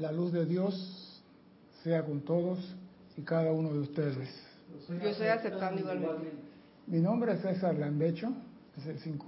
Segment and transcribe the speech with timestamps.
[0.00, 1.22] La luz de Dios
[1.84, 2.58] sea con todos
[3.18, 4.30] y cada uno de ustedes.
[4.88, 6.32] Yo estoy aceptando igualmente.
[6.86, 8.32] Mi nombre es César Landecho,
[8.78, 9.26] es el 5.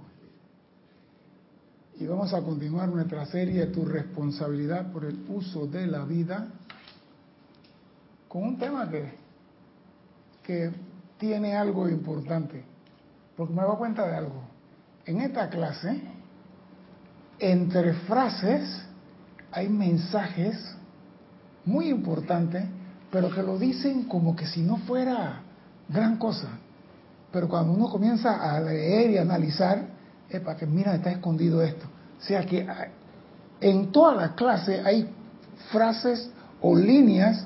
[1.99, 6.47] Y vamos a continuar nuestra serie Tu responsabilidad por el uso de la vida
[8.27, 9.13] con un tema que,
[10.41, 10.71] que
[11.19, 12.63] tiene algo importante.
[13.37, 14.41] Porque me doy cuenta de algo.
[15.05, 16.01] En esta clase,
[17.37, 18.87] entre frases,
[19.53, 20.57] hay mensajes
[21.65, 22.65] muy importantes,
[23.11, 25.41] pero que lo dicen como que si no fuera
[25.87, 26.49] gran cosa.
[27.31, 29.85] Pero cuando uno comienza a leer y analizar,
[30.29, 31.85] es para que mira, está escondido esto.
[32.19, 32.65] O sea que
[33.61, 35.09] en toda la clase hay
[35.71, 36.29] frases
[36.61, 37.45] o líneas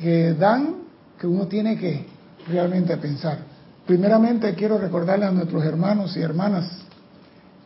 [0.00, 0.76] que dan
[1.18, 2.06] que uno tiene que
[2.48, 3.38] realmente pensar.
[3.86, 6.68] Primeramente quiero recordarle a nuestros hermanos y hermanas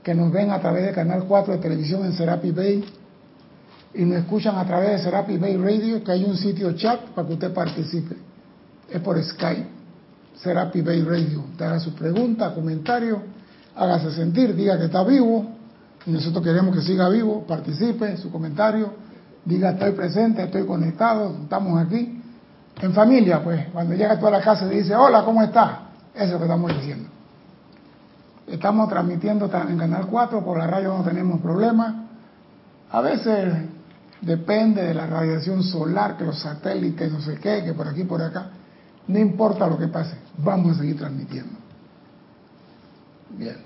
[0.02, 2.84] que nos ven a través de Canal 4 de televisión en Serapi Bay
[3.94, 7.26] y nos escuchan a través de Serapi Bay Radio, que hay un sitio chat para
[7.26, 8.16] que usted participe.
[8.88, 9.68] Es por Skype,
[10.36, 11.44] Serapi Bay Radio.
[11.56, 13.22] Te haga su pregunta, comentario,
[13.74, 15.46] hágase sentir, diga que está vivo
[16.06, 18.92] y nosotros queremos que siga vivo, participe, su comentario,
[19.44, 22.16] diga estoy presente, estoy conectado, estamos aquí.
[22.80, 25.88] En familia, pues, cuando llega a toda la casa y dice, hola, ¿cómo está?
[26.14, 27.08] Eso es lo que estamos diciendo.
[28.46, 31.94] Estamos transmitiendo en Canal 4, por la radio no tenemos problemas.
[32.90, 33.68] A veces
[34.20, 38.22] depende de la radiación solar, que los satélites, no sé qué, que por aquí, por
[38.22, 38.50] acá.
[39.06, 41.58] No importa lo que pase, vamos a seguir transmitiendo.
[43.36, 43.56] Bien.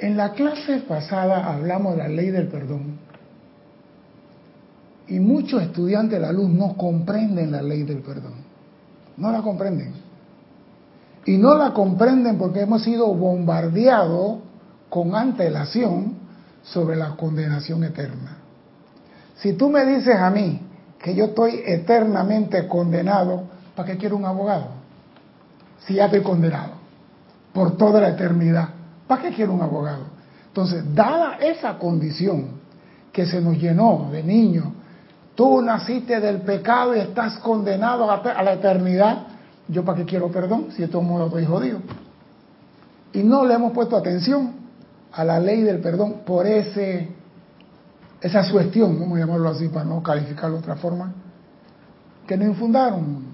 [0.00, 2.98] En la clase pasada hablamos de la ley del perdón.
[5.08, 8.34] Y muchos estudiantes de la luz no comprenden la ley del perdón.
[9.16, 9.92] No la comprenden.
[11.26, 14.38] Y no la comprenden porque hemos sido bombardeados
[14.88, 16.14] con antelación
[16.62, 18.36] sobre la condenación eterna.
[19.36, 20.60] Si tú me dices a mí
[20.98, 23.44] que yo estoy eternamente condenado,
[23.74, 24.66] ¿para qué quiero un abogado?
[25.86, 26.72] Si ya estoy condenado
[27.52, 28.68] por toda la eternidad,
[29.06, 30.04] ¿para qué quiero un abogado?
[30.46, 32.60] Entonces, dada esa condición
[33.12, 34.66] que se nos llenó de niños,
[35.34, 39.26] tú naciste del pecado y estás condenado a la eternidad,
[39.68, 41.78] ¿yo para qué quiero perdón si de todo modo estoy jodido?
[43.12, 44.59] Y no le hemos puesto atención
[45.12, 47.08] a la ley del perdón por ese,
[48.20, 51.12] esa sugestión, vamos a llamarlo así para no calificarlo de otra forma,
[52.26, 53.30] que nos infundaron.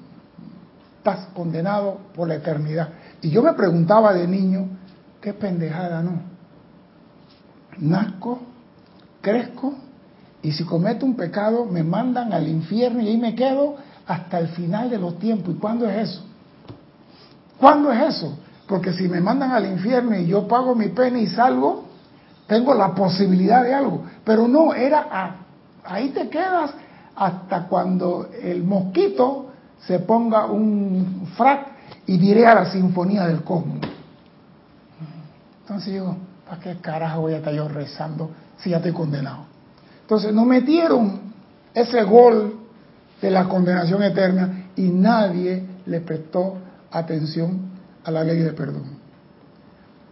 [0.98, 2.88] Estás condenado por la eternidad.
[3.22, 4.69] Y yo me preguntaba de niño,
[5.20, 6.20] qué pendejada, ¿no?
[7.78, 8.41] Nazco,
[9.20, 9.75] crezco,
[10.43, 13.76] y si cometo un pecado me mandan al infierno y ahí me quedo
[14.06, 15.54] hasta el final de los tiempos.
[15.54, 16.25] ¿Y cuándo es eso?
[17.58, 18.38] ¿Cuándo es eso?
[18.66, 21.84] Porque si me mandan al infierno y yo pago mi pena y salgo,
[22.47, 24.03] tengo la posibilidad de algo.
[24.25, 25.37] Pero no, era
[25.84, 26.72] ahí te quedas
[27.15, 29.47] hasta cuando el mosquito
[29.87, 31.69] se ponga un frac
[32.06, 33.78] y diré a la sinfonía del cosmos.
[35.62, 36.16] Entonces digo,
[36.49, 39.44] ¿para qué carajo voy a estar yo rezando si ya estoy condenado?
[40.03, 41.21] Entonces nos metieron
[41.75, 42.60] ese gol
[43.21, 46.59] de la condenación eterna y nadie le prestó
[46.91, 47.75] atención
[48.06, 48.84] a la ley de perdón.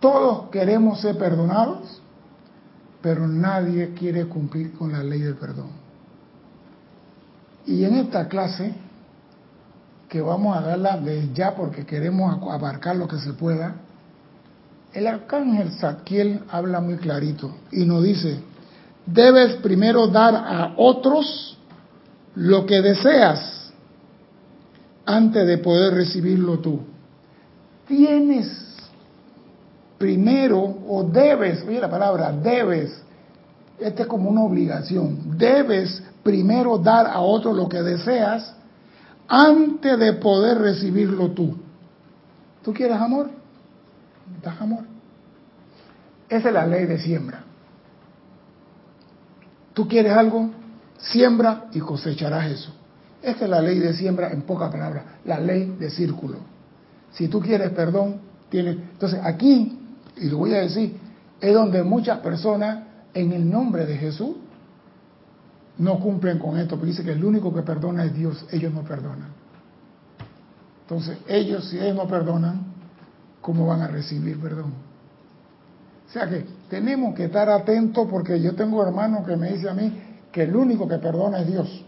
[0.00, 2.02] Todos queremos ser perdonados,
[3.00, 5.68] pero nadie quiere cumplir con la ley del perdón.
[7.66, 8.74] Y en esta clase,
[10.08, 13.76] que vamos a darla de ya porque queremos abarcar lo que se pueda,
[14.92, 18.40] el arcángel Zadkiel habla muy clarito y nos dice,
[19.06, 21.58] debes primero dar a otros
[22.34, 23.72] lo que deseas
[25.06, 26.93] antes de poder recibirlo tú
[27.86, 28.64] tienes
[29.98, 33.02] primero o debes, oye la palabra, debes,
[33.78, 38.54] esta es como una obligación, debes primero dar a otro lo que deseas
[39.28, 41.56] antes de poder recibirlo tú.
[42.62, 43.30] ¿Tú quieres amor?
[44.42, 44.84] Das amor.
[46.28, 47.44] Esa es la ley de siembra.
[49.74, 50.50] ¿Tú quieres algo?
[50.98, 52.72] Siembra y cosecharás eso.
[53.22, 56.53] Esta es la ley de siembra en pocas palabras, la ley de círculo.
[57.14, 58.76] Si tú quieres perdón, tienes...
[58.76, 59.78] Entonces aquí,
[60.16, 60.96] y lo voy a decir,
[61.40, 64.36] es donde muchas personas en el nombre de Jesús
[65.78, 68.82] no cumplen con esto, porque dice que el único que perdona es Dios, ellos no
[68.82, 69.30] perdonan.
[70.82, 72.74] Entonces ellos, si ellos no perdonan,
[73.40, 74.72] ¿cómo van a recibir perdón?
[76.06, 79.74] O sea que tenemos que estar atentos porque yo tengo hermanos que me dicen a
[79.74, 79.92] mí
[80.30, 81.84] que el único que perdona es Dios.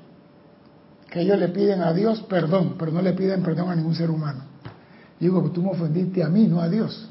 [1.11, 4.11] Que ellos le piden a Dios perdón, pero no le piden perdón a ningún ser
[4.11, 4.56] humano.
[5.19, 7.09] Digo que tú me ofendiste a mí, no a Dios.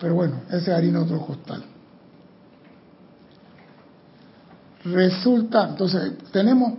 [0.00, 1.62] Pero bueno, ese harina otro costal.
[4.92, 6.74] resulta, entonces tenemos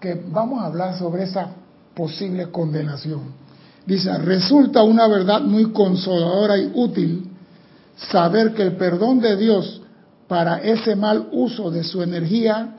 [0.00, 1.50] que vamos a hablar sobre esa
[1.94, 3.40] posible condenación.
[3.86, 7.28] Dice, resulta una verdad muy consoladora y útil
[8.10, 9.82] saber que el perdón de Dios
[10.28, 12.76] para ese mal uso de su energía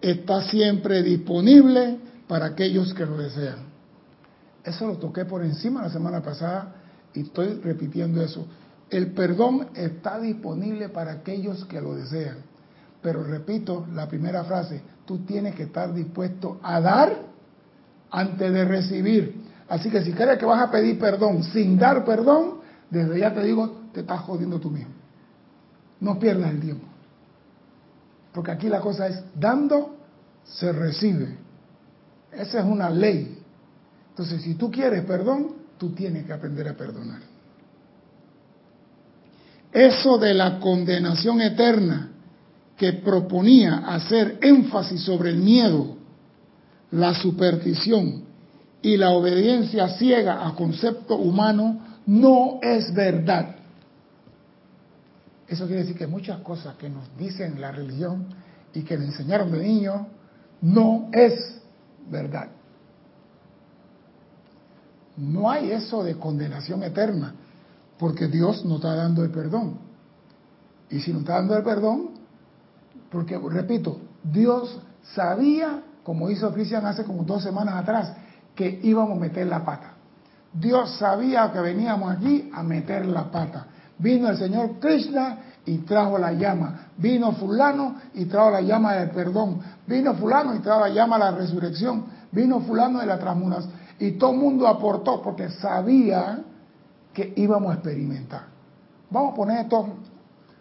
[0.00, 3.75] está siempre disponible para aquellos que lo desean.
[4.66, 6.74] Eso lo toqué por encima la semana pasada
[7.14, 8.44] y estoy repitiendo eso.
[8.90, 12.38] El perdón está disponible para aquellos que lo desean.
[13.00, 17.16] Pero repito la primera frase, tú tienes que estar dispuesto a dar
[18.10, 19.40] antes de recibir.
[19.68, 22.56] Así que si crees que vas a pedir perdón sin dar perdón,
[22.90, 24.92] desde ya te digo, te estás jodiendo tú mismo.
[26.00, 26.86] No pierdas el tiempo.
[28.32, 29.96] Porque aquí la cosa es, dando,
[30.44, 31.38] se recibe.
[32.32, 33.35] Esa es una ley.
[34.16, 37.20] Entonces, si tú quieres perdón, tú tienes que aprender a perdonar.
[39.70, 42.12] Eso de la condenación eterna
[42.78, 45.98] que proponía hacer énfasis sobre el miedo,
[46.92, 48.22] la superstición
[48.80, 53.54] y la obediencia ciega a concepto humano no es verdad.
[55.46, 58.28] Eso quiere decir que muchas cosas que nos dicen la religión
[58.72, 60.06] y que le enseñaron de niño
[60.62, 61.60] no es
[62.10, 62.55] verdad.
[65.16, 67.34] No hay eso de condenación eterna,
[67.98, 69.78] porque Dios nos está dando el perdón.
[70.90, 72.10] Y si nos está dando el perdón,
[73.10, 74.78] porque, repito, Dios
[75.14, 78.14] sabía, como hizo Cristian hace como dos semanas atrás,
[78.54, 79.92] que íbamos a meter la pata.
[80.52, 83.66] Dios sabía que veníamos aquí a meter la pata.
[83.98, 86.88] Vino el Señor Krishna y trajo la llama.
[86.96, 89.60] Vino fulano y trajo la llama del perdón.
[89.86, 92.04] Vino fulano y trajo la llama de la resurrección.
[92.32, 93.72] Vino fulano de la transmutación.
[93.98, 96.40] Y todo el mundo aportó porque sabía
[97.14, 98.42] que íbamos a experimentar.
[99.10, 99.88] Vamos a poner esto,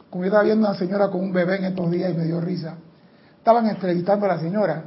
[0.09, 2.39] como yo estaba viendo una señora con un bebé en estos días y me dio
[2.39, 2.75] risa.
[3.37, 4.83] Estaban entrevistando a la señora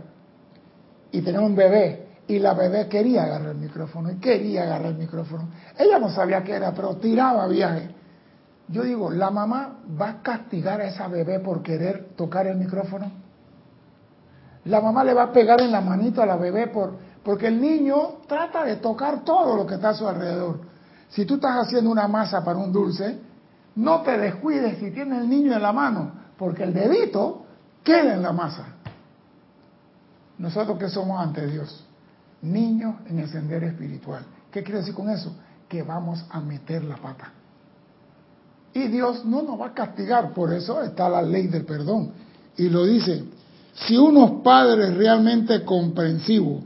[1.13, 4.99] y tenía un bebé y la bebé quería agarrar el micrófono y quería agarrar el
[4.99, 5.49] micrófono.
[5.79, 7.91] Ella no sabía qué era, pero tiraba viaje.
[8.69, 13.11] Yo digo, ¿la mamá va a castigar a esa bebé por querer tocar el micrófono?
[14.65, 16.99] La mamá le va a pegar en la manito a la bebé por,
[17.29, 20.61] porque el niño trata de tocar todo lo que está a su alrededor.
[21.11, 23.19] Si tú estás haciendo una masa para un dulce,
[23.77, 27.45] no te descuides si tiene el niño en la mano, porque el dedito
[27.85, 28.69] queda en la masa.
[30.39, 31.85] Nosotros que somos ante Dios,
[32.41, 34.25] niños en el sendero espiritual.
[34.51, 35.37] ¿Qué quiere decir con eso?
[35.69, 37.31] Que vamos a meter la pata.
[38.73, 42.11] Y Dios no nos va a castigar, por eso está la ley del perdón.
[42.57, 43.23] Y lo dice,
[43.75, 46.65] si unos padres realmente comprensivos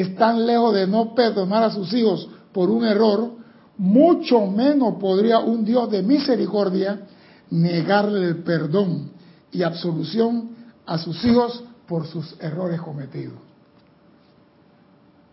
[0.00, 3.32] están lejos de no perdonar a sus hijos por un error,
[3.78, 7.02] mucho menos podría un Dios de misericordia
[7.50, 9.10] negarle el perdón
[9.52, 10.50] y absolución
[10.86, 13.38] a sus hijos por sus errores cometidos.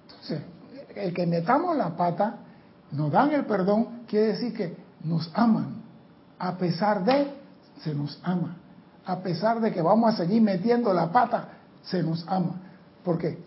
[0.07, 0.41] Entonces,
[0.95, 2.37] el que metamos la pata,
[2.91, 5.81] nos dan el perdón, quiere decir que nos aman
[6.41, 7.31] a pesar de,
[7.83, 8.57] se nos ama.
[9.05, 11.49] A pesar de que vamos a seguir metiendo la pata,
[11.83, 12.55] se nos ama.
[13.03, 13.40] Porque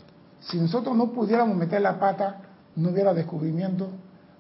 [0.49, 2.43] si nosotros no pudiéramos meter la pata,
[2.77, 3.89] no hubiera descubrimiento,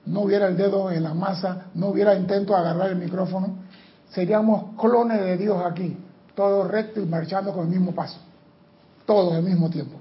[0.06, 3.56] no hubiera el dedo en la masa, no hubiera intento de agarrar el micrófono.
[4.10, 5.96] Seríamos clones de Dios aquí,
[6.34, 8.18] todos rectos y marchando con el mismo paso,
[9.06, 9.98] todos al mismo tiempo.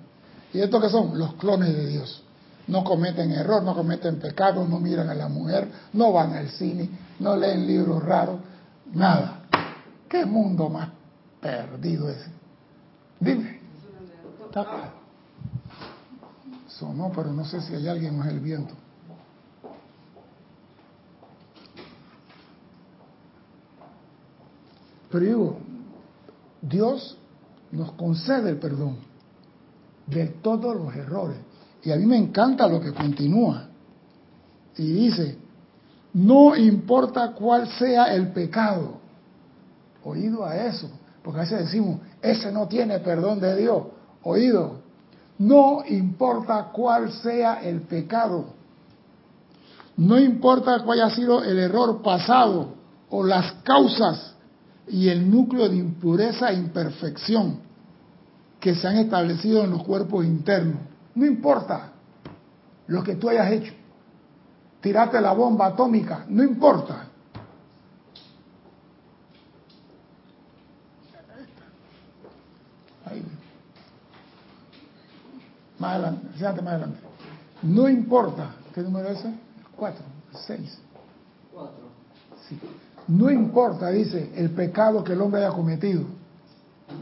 [0.53, 1.17] ¿Y estos que son?
[1.17, 2.23] Los clones de Dios.
[2.67, 6.89] No cometen error, no cometen pecado, no miran a la mujer, no van al cine,
[7.19, 8.39] no leen libros raros,
[8.93, 9.41] nada.
[10.07, 10.89] ¿Qué mundo más
[11.41, 12.29] perdido ese?
[13.19, 13.59] Dime.
[16.83, 18.73] Sonó, pero no sé si hay alguien más el viento.
[25.09, 25.57] Pero digo,
[26.61, 27.17] Dios
[27.71, 28.97] nos concede el perdón
[30.07, 31.37] de todos los errores.
[31.83, 33.69] Y a mí me encanta lo que continúa.
[34.75, 35.37] Y dice,
[36.11, 38.97] no importa cuál sea el pecado.
[40.03, 40.89] Oído a eso,
[41.23, 43.83] porque a veces decimos, ese no tiene perdón de Dios.
[44.23, 44.82] Oído,
[45.43, 48.45] no importa cuál sea el pecado.
[49.97, 52.75] No importa cuál haya sido el error pasado
[53.09, 54.35] o las causas
[54.87, 57.59] y el núcleo de impureza e imperfección
[58.59, 60.79] que se han establecido en los cuerpos internos.
[61.15, 61.91] No importa
[62.87, 63.73] lo que tú hayas hecho.
[64.81, 67.07] Tirate la bomba atómica, no importa.
[73.05, 73.23] Ahí.
[75.83, 76.99] Más adelante, fíjate más adelante.
[77.61, 78.55] No importa.
[78.73, 79.33] ¿Qué número es ese?
[79.75, 80.05] Cuatro,
[80.47, 80.77] seis.
[81.53, 81.89] Cuatro.
[82.47, 82.57] Sí.
[83.09, 86.05] No importa, dice, el pecado que el hombre haya cometido.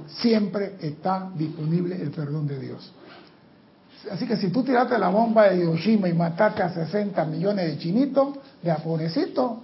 [0.07, 2.91] siempre está disponible el perdón de Dios.
[4.11, 7.77] Así que si tú tiraste la bomba de Hiroshima y mataste a 60 millones de
[7.77, 9.59] chinitos, de japonesitos,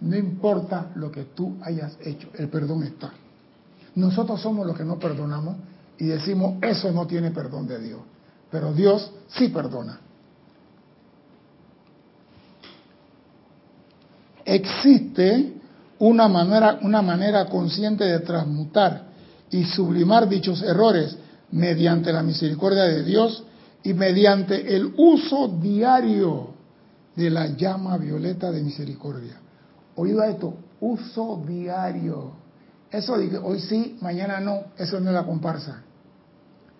[0.00, 3.12] no importa lo que tú hayas hecho, el perdón está.
[3.96, 5.56] Nosotros somos los que no perdonamos
[5.98, 8.00] y decimos, eso no tiene perdón de Dios.
[8.52, 9.98] Pero Dios sí perdona.
[14.44, 15.54] Existe
[15.98, 19.06] una manera, una manera consciente de transmutar
[19.50, 21.16] y sublimar dichos errores
[21.50, 23.42] mediante la misericordia de Dios
[23.82, 26.50] y mediante el uso diario
[27.16, 29.40] de la llama violeta de misericordia.
[29.96, 32.32] Oído esto, uso diario.
[32.90, 35.82] Eso hoy sí, mañana no, eso no es la comparsa.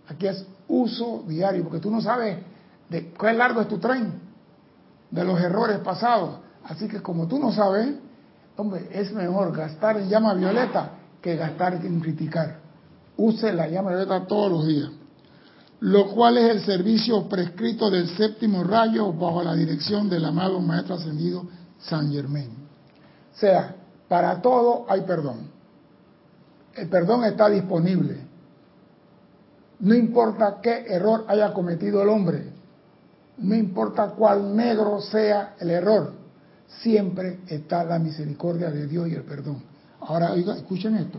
[0.09, 2.39] Aquí es uso diario, porque tú no sabes
[2.89, 4.21] de cuál largo es tu tren,
[5.11, 6.39] de los errores pasados.
[6.65, 7.95] Así que como tú no sabes,
[8.57, 12.61] hombre, es mejor gastar en llama violeta que gastar en criticar.
[13.17, 14.91] Use la llama violeta todos los días.
[15.81, 20.95] Lo cual es el servicio prescrito del séptimo rayo bajo la dirección del amado Maestro
[20.95, 21.45] Ascendido
[21.81, 22.51] San Germain.
[23.35, 23.75] O sea,
[24.09, 25.51] para todo hay perdón.
[26.75, 28.32] El perdón está disponible.
[29.83, 32.45] No importa qué error haya cometido el hombre,
[33.39, 36.13] no importa cuál negro sea el error,
[36.81, 39.63] siempre está la misericordia de Dios y el perdón.
[40.01, 41.19] Ahora, oiga, escuchen esto.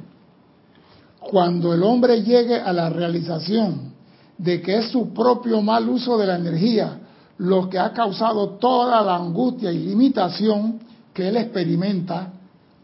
[1.20, 3.94] Cuando el hombre llegue a la realización
[4.38, 7.00] de que es su propio mal uso de la energía
[7.40, 10.80] lo que ha causado toda la angustia y limitación
[11.14, 12.32] que él experimenta,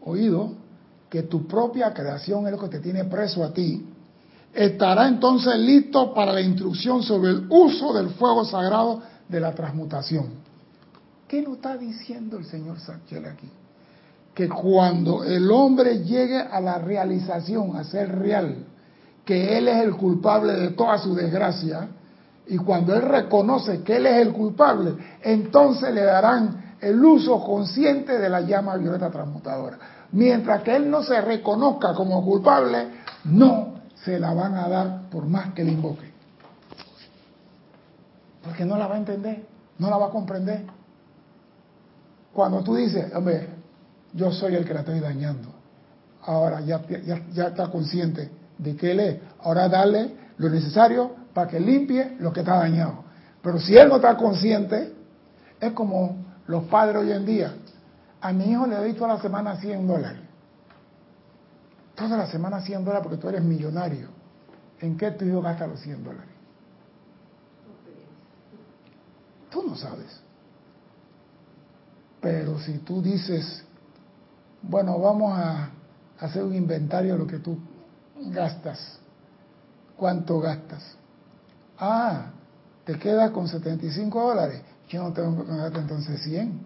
[0.04, 0.52] oído,
[1.08, 3.82] que tu propia creación es lo que te tiene preso a ti,
[4.54, 10.26] estará entonces listo para la instrucción sobre el uso del fuego sagrado de la transmutación.
[11.28, 13.48] ¿Qué nos está diciendo el señor Sánchez aquí?
[14.34, 18.64] Que cuando el hombre llegue a la realización, a ser real,
[19.24, 21.88] que él es el culpable de toda su desgracia,
[22.48, 28.18] y cuando él reconoce que él es el culpable, entonces le darán el uso consciente
[28.18, 29.78] de la llama violeta transmutadora.
[30.12, 32.88] Mientras que él no se reconozca como culpable,
[33.24, 36.10] no se la van a dar por más que le invoque.
[38.42, 39.46] Porque no la va a entender,
[39.78, 40.64] no la va a comprender.
[42.32, 43.48] Cuando tú dices, hombre,
[44.14, 45.48] yo soy el que la estoy dañando,
[46.22, 46.80] ahora ya,
[47.46, 52.40] está consciente de que él es, ahora dale lo necesario para que limpie lo que
[52.40, 53.04] está dañado.
[53.42, 54.92] Pero si él no está consciente,
[55.60, 57.54] es como los padres hoy en día.
[58.20, 60.29] A mi hijo le doy toda la semana 100 dólares.
[62.00, 64.08] Toda la semana 100 dólares porque tú eres millonario.
[64.80, 66.30] ¿En qué tu hijo gasta los 100 dólares?
[69.50, 70.18] Tú no sabes.
[72.22, 73.62] Pero si tú dices,
[74.62, 75.68] bueno, vamos a
[76.18, 77.58] hacer un inventario de lo que tú
[78.32, 78.98] gastas.
[79.94, 80.96] ¿Cuánto gastas?
[81.78, 82.30] Ah,
[82.86, 84.62] te quedas con 75 dólares.
[84.88, 86.60] Yo no tengo que gastar entonces 100.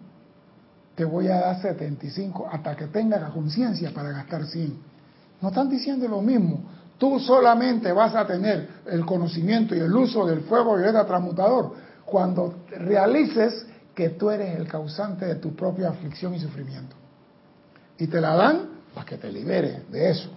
[0.95, 4.94] Te voy a dar 75 hasta que tengas la conciencia para gastar 100.
[5.41, 6.59] No están diciendo lo mismo.
[6.97, 11.73] Tú solamente vas a tener el conocimiento y el uso del fuego violeta transmutador
[12.05, 16.95] cuando realices que tú eres el causante de tu propia aflicción y sufrimiento.
[17.97, 20.29] Y te la dan para que te liberes de eso.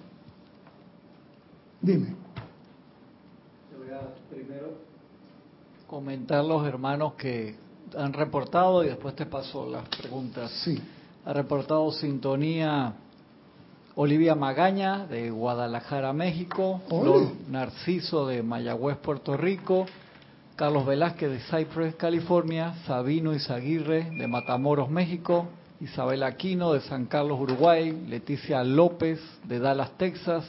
[1.81, 2.15] Dime.
[3.73, 4.01] Yo voy a
[4.31, 4.89] primero
[5.87, 7.57] comentar los hermanos que
[7.97, 10.51] han reportado y después te paso las preguntas.
[10.65, 10.81] Sí.
[11.25, 12.95] Ha reportado sintonía
[14.01, 19.87] Olivia Magaña de Guadalajara, México, Flor Narciso de Mayagüez, Puerto Rico,
[20.55, 25.49] Carlos Velázquez de Cypress, California, Sabino Izaguirre de Matamoros, México,
[25.81, 30.45] Isabel Aquino de San Carlos, Uruguay, Leticia López de Dallas, Texas,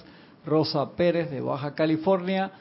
[0.46, 2.52] Rosa Pérez de Baja California,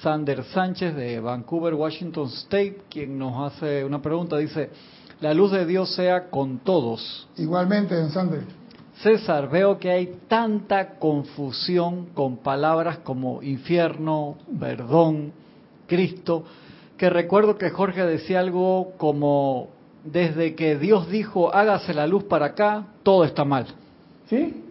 [0.00, 4.70] Sander Sánchez de Vancouver, Washington State, quien nos hace una pregunta, dice,
[5.20, 7.28] la luz de Dios sea con todos.
[7.36, 8.57] Igualmente, Sander.
[9.02, 15.32] César, veo que hay tanta confusión con palabras como infierno, perdón,
[15.86, 16.44] Cristo
[16.98, 19.68] que recuerdo que Jorge decía algo como,
[20.04, 23.66] desde que Dios dijo, hágase la luz para acá, todo está mal.
[24.28, 24.64] ¿Sí?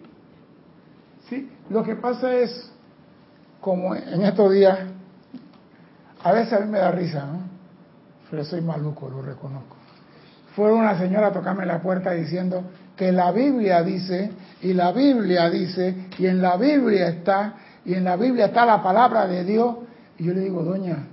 [1.28, 2.70] Sí, lo que pasa es,
[3.60, 4.78] como en estos días,
[6.22, 7.40] a veces a mí me da risa, ¿no?
[8.30, 9.76] Pero soy maluco, lo reconozco.
[10.54, 12.62] Fue una señora a tocarme la puerta diciendo
[12.98, 18.04] que la Biblia dice, y la Biblia dice, y en la Biblia está, y en
[18.04, 19.76] la Biblia está la palabra de Dios.
[20.18, 21.06] Y yo le digo, doña,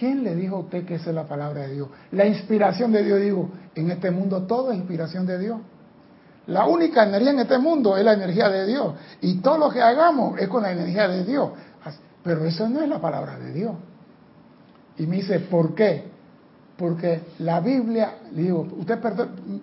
[0.00, 1.88] ¿Quién le dijo a usted que esa es la palabra de Dios?
[2.12, 5.60] La inspiración de Dios, digo, en este mundo todo es inspiración de Dios.
[6.46, 8.94] La única energía en este mundo es la energía de Dios.
[9.20, 11.50] Y todo lo que hagamos es con la energía de Dios.
[12.24, 13.72] Pero eso no es la palabra de Dios.
[14.96, 16.04] Y me dice, ¿por qué?
[16.78, 18.98] Porque la Biblia, le digo, usted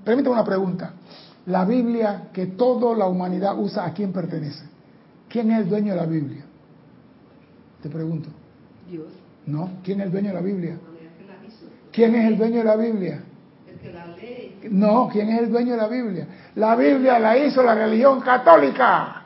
[0.03, 0.93] permítame una pregunta.
[1.47, 4.65] La Biblia que toda la humanidad usa, ¿a quién pertenece?
[5.29, 6.43] ¿Quién es el dueño de la Biblia?
[7.81, 8.29] Te pregunto.
[8.89, 9.07] Dios.
[9.45, 10.77] No, ¿quién es el dueño de la Biblia?
[11.91, 13.23] ¿Quién es el dueño de la Biblia?
[13.65, 14.55] El que la lee.
[14.69, 16.27] No, ¿quién es el dueño de la Biblia?
[16.55, 19.23] La Biblia la hizo la religión católica.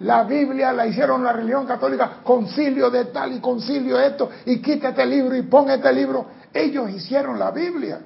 [0.00, 4.88] La Biblia la hicieron la religión católica, concilio de tal y concilio esto, y quita
[4.88, 6.26] este libro y pon este libro.
[6.52, 8.00] Ellos hicieron la Biblia.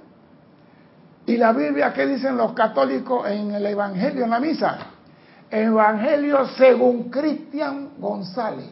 [1.26, 4.78] ¿Y la Biblia qué dicen los católicos en el Evangelio, en la misa?
[5.50, 8.71] Evangelio según Cristian González.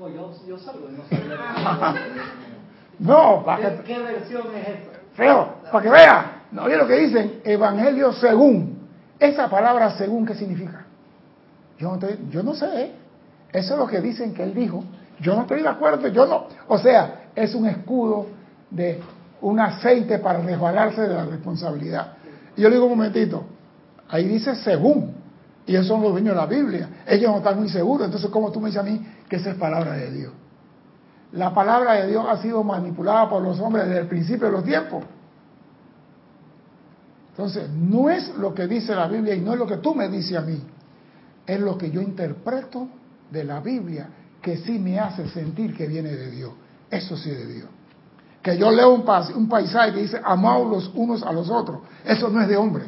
[0.00, 0.88] Oh, yo, salgo,
[3.00, 4.98] no, para ¿Qué, ¿Qué, versión es esta?
[5.14, 6.42] Feo, para que vea.
[6.52, 8.78] No, oye lo que dicen, Evangelio según.
[9.18, 10.86] Esa palabra según, ¿qué significa?
[11.78, 12.92] Yo no, yo no sé, ¿eh?
[13.52, 14.84] eso es lo que dicen que él dijo.
[15.20, 16.46] Yo no estoy de acuerdo, yo no.
[16.68, 18.26] O sea, es un escudo
[18.70, 19.00] de
[19.40, 22.14] un aceite para resbalarse de la responsabilidad.
[22.56, 23.44] Y yo le digo un momentito,
[24.08, 25.14] ahí dice según,
[25.66, 26.88] y esos son los dueños de la Biblia.
[27.06, 29.56] Ellos no están muy seguros, entonces ¿cómo tú me dices a mí que esa es
[29.56, 30.32] palabra de Dios?
[31.32, 34.64] La palabra de Dios ha sido manipulada por los hombres desde el principio de los
[34.64, 35.04] tiempos.
[37.30, 40.08] Entonces, no es lo que dice la Biblia y no es lo que tú me
[40.08, 40.60] dices a mí
[41.48, 42.88] es lo que yo interpreto
[43.30, 44.08] de la Biblia
[44.42, 46.52] que sí me hace sentir que viene de Dios.
[46.90, 47.68] Eso sí de Dios.
[48.42, 51.80] Que yo leo un, paisaje que dice, amaos los unos a los otros.
[52.04, 52.84] Eso no es de hombre.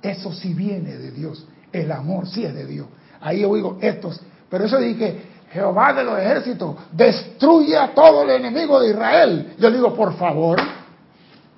[0.00, 1.46] Eso sí viene de Dios.
[1.72, 2.86] El amor sí es de Dios.
[3.20, 4.20] Ahí yo digo, estos.
[4.48, 9.54] Pero eso dije, Jehová de los ejércitos, destruye a todo el enemigo de Israel.
[9.58, 10.60] Yo digo, por favor,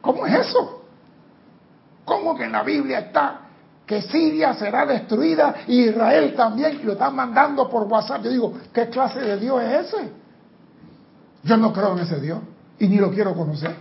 [0.00, 0.84] ¿cómo es eso?
[2.04, 3.46] ¿Cómo que en la Biblia está
[3.86, 8.22] que Siria será destruida y Israel también, lo están mandando por WhatsApp.
[8.24, 10.12] Yo digo, ¿qué clase de Dios es ese?
[11.46, 12.40] Yo no creo en ese Dios
[12.78, 13.74] y ni lo quiero conocer.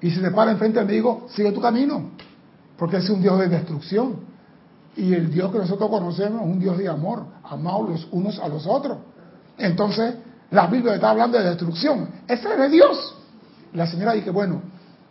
[0.00, 2.10] Y si se para enfrente me digo, sigue tu camino,
[2.78, 4.32] porque es un Dios de destrucción.
[4.96, 8.48] Y el Dios que nosotros conocemos es un Dios de amor, amados los unos a
[8.48, 8.98] los otros.
[9.58, 10.14] Entonces,
[10.50, 12.08] la Biblia está hablando de destrucción.
[12.28, 13.16] Ese es de Dios.
[13.72, 14.60] La señora dice, bueno,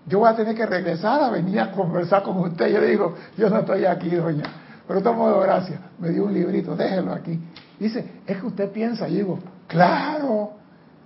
[0.06, 2.68] yo voy a tener que regresar a venir a conversar con usted.
[2.72, 4.44] Yo le digo, yo no estoy aquí, doña.
[4.88, 5.80] Pero de modo, gracias.
[6.00, 7.40] Me dio un librito, déjelo aquí.
[7.80, 9.10] Dice, es que usted piensa.
[9.10, 10.61] Y digo, claro.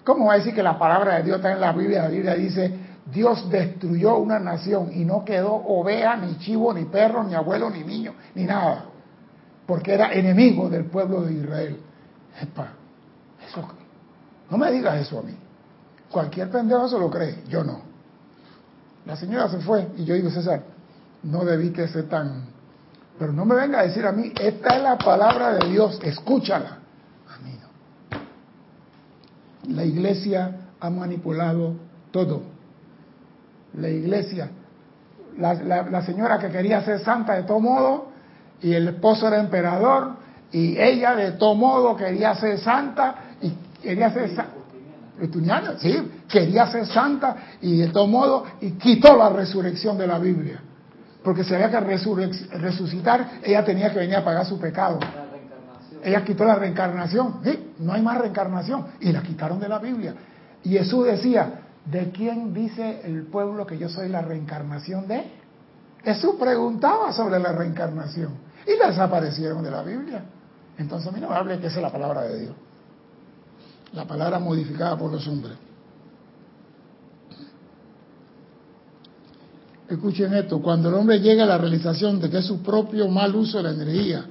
[0.06, 2.04] ¿Cómo va a decir que la palabra de Dios está en la Biblia?
[2.04, 2.72] La Biblia dice,
[3.12, 7.84] Dios destruyó una nación y no quedó oveja, ni chivo, ni perro, ni abuelo, ni
[7.84, 8.86] niño, ni nada.
[9.66, 11.80] Porque era enemigo del pueblo de Israel.
[12.40, 12.70] Epa,
[13.50, 13.68] eso,
[14.52, 15.36] no me digas eso a mí.
[16.12, 17.82] Cualquier pendejo lo cree, yo no.
[19.08, 20.62] La señora se fue y yo digo, César,
[21.24, 22.46] no debí que ser tan...
[23.18, 26.80] Pero no me venga a decir a mí, esta es la palabra de Dios, escúchala.
[29.70, 31.76] La iglesia ha manipulado
[32.12, 32.44] todo.
[33.74, 34.50] La iglesia,
[35.38, 38.08] la, la señora que quería ser santa de todo modo,
[38.62, 40.16] y el esposo era emperador,
[40.52, 43.52] y ella de todo modo quería ser santa, y
[43.82, 44.56] quería ser santa
[45.80, 50.60] sí, quería ser santa y de todo modo, y quitó la resurrección de la Biblia.
[51.24, 55.00] Porque se había que resucitar, ella tenía que venir a pagar su pecado.
[56.06, 57.42] Ella quitó la reencarnación,
[57.80, 60.14] no hay más reencarnación, y la quitaron de la Biblia.
[60.64, 65.24] Y Jesús decía, ¿de quién dice el pueblo que yo soy la reencarnación de?
[66.04, 68.34] Jesús preguntaba sobre la reencarnación
[68.66, 70.24] y la desaparecieron de la Biblia.
[70.78, 72.56] Entonces a mí no me hable que esa es la palabra de Dios
[73.96, 75.54] la palabra modificada por los hombres.
[79.88, 83.36] Escuchen esto, cuando el hombre llega a la realización de que es su propio mal
[83.36, 84.26] uso de la energía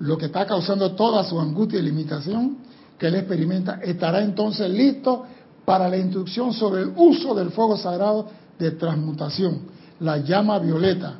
[0.00, 2.58] lo que está causando toda su angustia y limitación
[2.98, 5.24] que él experimenta, estará entonces listo
[5.64, 8.26] para la instrucción sobre el uso del fuego sagrado
[8.58, 9.60] de transmutación,
[10.00, 11.14] la llama violeta.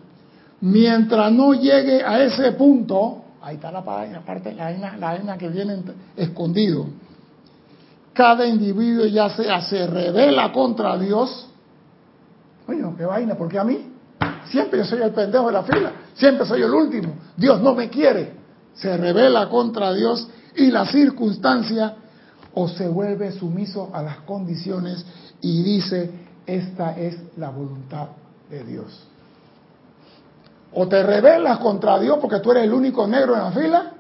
[0.60, 5.82] Mientras no llegue a ese punto, ahí está la parte, la la que viene
[6.16, 6.86] escondido,
[8.12, 11.46] cada individuo ya sea se revela contra Dios.
[12.66, 13.92] Oye, qué vaina, porque a mí
[14.50, 17.14] siempre yo soy el pendejo de la fila, siempre soy el último.
[17.36, 18.37] Dios no me quiere.
[18.78, 21.96] Se revela contra Dios y la circunstancia
[22.54, 25.04] o se vuelve sumiso a las condiciones
[25.40, 26.10] y dice,
[26.46, 28.08] esta es la voluntad
[28.50, 29.06] de Dios.
[30.72, 33.92] O te rebelas contra Dios porque tú eres el único negro en la fila,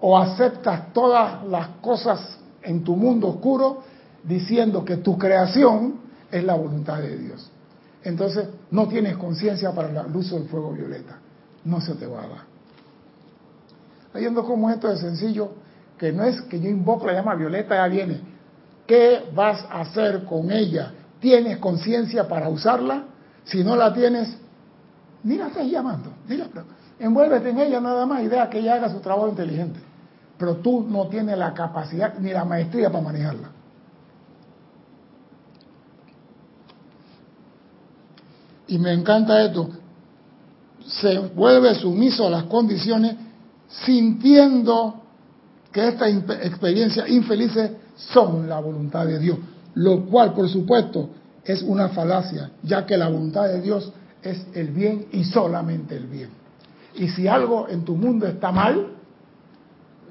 [0.00, 3.82] o aceptas todas las cosas en tu mundo oscuro
[4.22, 7.50] diciendo que tu creación es la voluntad de Dios.
[8.04, 11.18] Entonces no tienes conciencia para el uso del fuego violeta.
[11.64, 12.47] No se te va a dar.
[14.14, 15.52] Viendo cómo esto es sencillo,
[15.96, 18.20] que no es que yo invoco la llama violeta, ya viene.
[18.86, 20.92] ¿Qué vas a hacer con ella?
[21.20, 23.04] ¿Tienes conciencia para usarla?
[23.44, 24.36] Si no la tienes,
[25.24, 26.10] ni la estás llamando.
[26.98, 29.80] envuélvete en ella nada más y deja que ella haga su trabajo inteligente.
[30.38, 33.50] Pero tú no tienes la capacidad ni la maestría para manejarla.
[38.68, 39.68] Y me encanta esto.
[40.86, 43.16] Se vuelve sumiso a las condiciones
[43.68, 45.02] sintiendo
[45.72, 46.08] que estas
[46.42, 49.38] experiencias infelices son la voluntad de Dios.
[49.74, 51.10] Lo cual, por supuesto,
[51.44, 56.06] es una falacia, ya que la voluntad de Dios es el bien y solamente el
[56.06, 56.30] bien.
[56.94, 58.88] Y si algo en tu mundo está mal,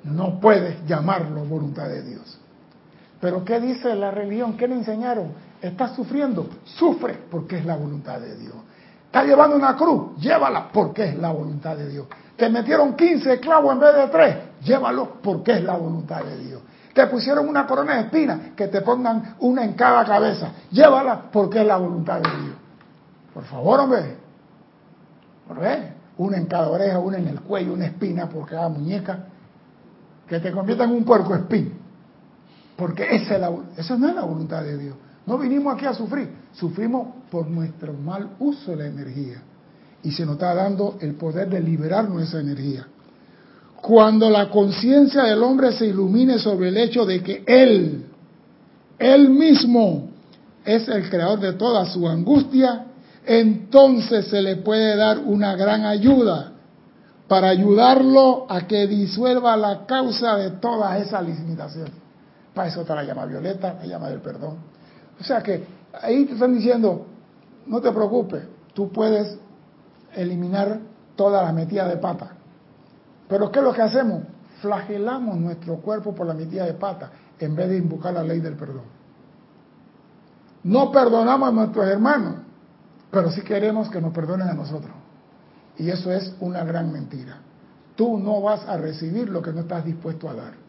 [0.03, 2.39] no puedes llamarlo voluntad de Dios.
[3.19, 4.55] Pero ¿qué dice la religión?
[4.57, 5.31] ¿Qué le enseñaron?
[5.61, 8.55] Estás sufriendo, sufre porque es la voluntad de Dios.
[9.07, 12.07] Estás llevando una cruz, llévala porque es la voluntad de Dios.
[12.35, 16.61] Te metieron 15 clavos en vez de 3, llévalo porque es la voluntad de Dios.
[16.93, 21.61] Te pusieron una corona de espinas, que te pongan una en cada cabeza, llévala porque
[21.61, 22.55] es la voluntad de Dios.
[23.33, 24.17] Por favor, hombre.
[25.47, 25.93] ¿Por qué?
[26.17, 29.25] Una en cada oreja, una en el cuello, una espina por cada muñeca.
[30.27, 31.73] Que te convierta en un puerco espín.
[32.75, 34.95] Porque esa, es esa no es la voluntad de Dios.
[35.27, 39.41] No vinimos aquí a sufrir, sufrimos por nuestro mal uso de la energía.
[40.01, 42.87] Y se nos está dando el poder de liberarnos esa energía.
[43.81, 48.05] Cuando la conciencia del hombre se ilumine sobre el hecho de que Él,
[48.97, 50.09] Él mismo,
[50.63, 52.85] es el creador de toda su angustia,
[53.25, 56.53] entonces se le puede dar una gran ayuda
[57.27, 61.89] para ayudarlo a que disuelva la causa de toda esa limitación.
[62.53, 64.76] Para eso está la llama violeta, la llama del perdón.
[65.19, 65.65] O sea que
[66.01, 67.05] ahí te están diciendo,
[67.65, 69.37] no te preocupes, tú puedes
[70.13, 70.79] eliminar
[71.15, 72.31] toda la metida de pata.
[73.27, 74.23] Pero ¿qué es lo que hacemos?
[74.61, 78.55] Flagelamos nuestro cuerpo por la metida de pata en vez de invocar la ley del
[78.55, 78.85] perdón.
[80.63, 82.35] No perdonamos a nuestros hermanos,
[83.11, 84.93] pero sí queremos que nos perdonen a nosotros.
[85.77, 87.37] Y eso es una gran mentira.
[87.95, 90.66] Tú no vas a recibir lo que no estás dispuesto a dar.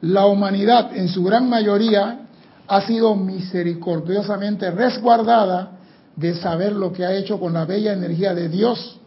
[0.00, 2.20] La humanidad en su gran mayoría
[2.66, 5.72] ha sido misericordiosamente resguardada
[6.16, 9.00] de saber lo que ha hecho con la bella energía de Dios,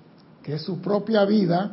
[0.43, 1.71] que es su propia vida,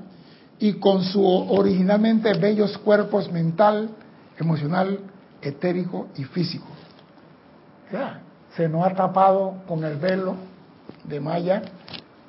[0.58, 3.90] y con su originalmente bellos cuerpos mental,
[4.38, 5.00] emocional,
[5.40, 6.66] etérico y físico.
[8.56, 10.34] se nos ha tapado con el velo
[11.04, 11.62] de malla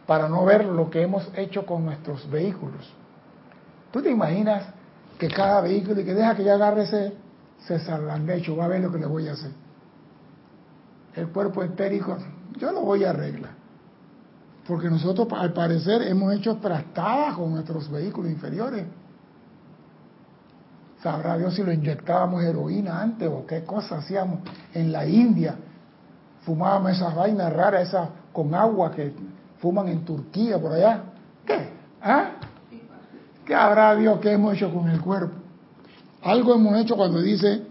[0.08, 2.90] para no ver lo que hemos hecho con nuestros vehículos.
[3.92, 4.64] ¿Tú te imaginas
[5.22, 7.14] que cada vehículo y que deja que ya agarre ese,
[8.26, 9.52] de hecho va a ver lo que le voy a hacer.
[11.14, 12.18] El cuerpo entérico,
[12.58, 13.52] yo lo voy a arreglar.
[14.68, 18.84] Porque nosotros, al parecer, hemos hecho trastadas con nuestros vehículos inferiores.
[21.04, 24.40] Sabrá Dios si lo inyectábamos heroína antes o qué cosa hacíamos
[24.74, 25.54] en la India.
[26.46, 29.14] Fumábamos esas vainas raras, esas con agua que
[29.60, 31.04] fuman en Turquía, por allá.
[31.46, 31.70] ¿Qué?
[32.02, 32.32] ¿Ah?
[33.52, 35.36] ¿Qué habrá Dios que hemos hecho con el cuerpo?
[36.22, 37.64] Algo hemos hecho cuando dice,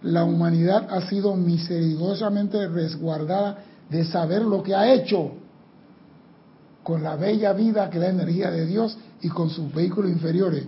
[0.00, 3.58] la humanidad ha sido misericordiosamente resguardada
[3.90, 5.32] de saber lo que ha hecho
[6.82, 10.64] con la bella vida que da energía de Dios y con sus vehículos inferiores.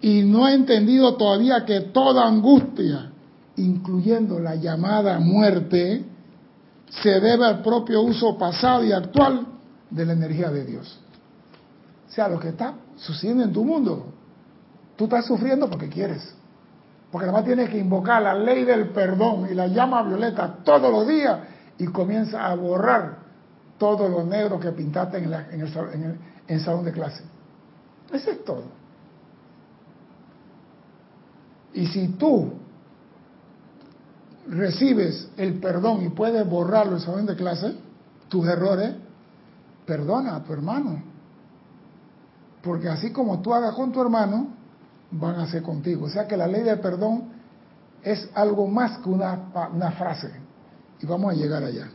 [0.00, 3.12] Y no ha entendido todavía que toda angustia,
[3.54, 6.04] incluyendo la llamada muerte,
[6.90, 9.46] se debe al propio uso pasado y actual
[9.90, 10.98] de la energía de Dios.
[12.10, 14.12] O sea, lo que está sucediendo en tu mundo,
[14.96, 16.34] tú estás sufriendo porque quieres.
[17.10, 21.06] Porque además tienes que invocar la ley del perdón y la llama violeta todos los
[21.06, 21.40] días
[21.78, 23.18] y comienza a borrar
[23.76, 27.22] todo lo negro que pintaste en, el, salón de clase.
[28.12, 28.64] Eso es todo.
[31.74, 32.52] Y si tú
[34.48, 37.74] recibes el perdón y puedes borrarlo en el salón de clase,
[38.28, 38.94] tus errores,
[39.84, 41.11] perdona a tu hermano.
[42.62, 44.48] Porque así como tú hagas con tu hermano,
[45.10, 46.06] van a hacer contigo.
[46.06, 47.24] O sea que la ley del perdón
[48.02, 50.30] es algo más que una, una frase.
[51.00, 51.88] Y vamos a llegar allá.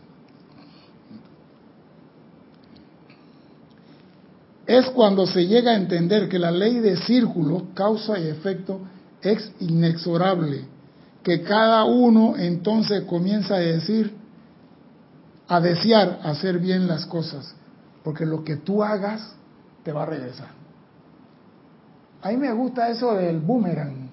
[4.65, 8.81] Es cuando se llega a entender que la ley de círculo, causa y efecto,
[9.21, 10.65] es inexorable,
[11.23, 14.13] que cada uno entonces comienza a decir,
[15.47, 17.55] a desear hacer bien las cosas,
[18.03, 19.37] porque lo que tú hagas
[19.87, 20.49] te va a regresar.
[22.21, 24.09] A mí me gusta eso del boomerang.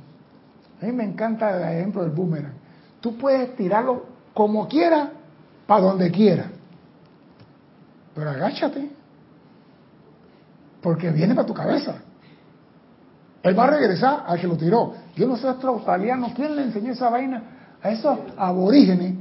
[0.81, 2.53] A mí me encanta el ejemplo del boomerang.
[3.01, 5.09] Tú puedes tirarlo como quieras,
[5.67, 6.47] para donde quiera.
[8.15, 8.89] pero agáchate,
[10.81, 11.97] porque viene para tu cabeza.
[13.43, 14.95] Él va a regresar al que lo tiró.
[15.17, 17.43] Yo no sé, australiano, ¿quién le enseñó esa vaina
[17.83, 19.17] a esos aborígenes?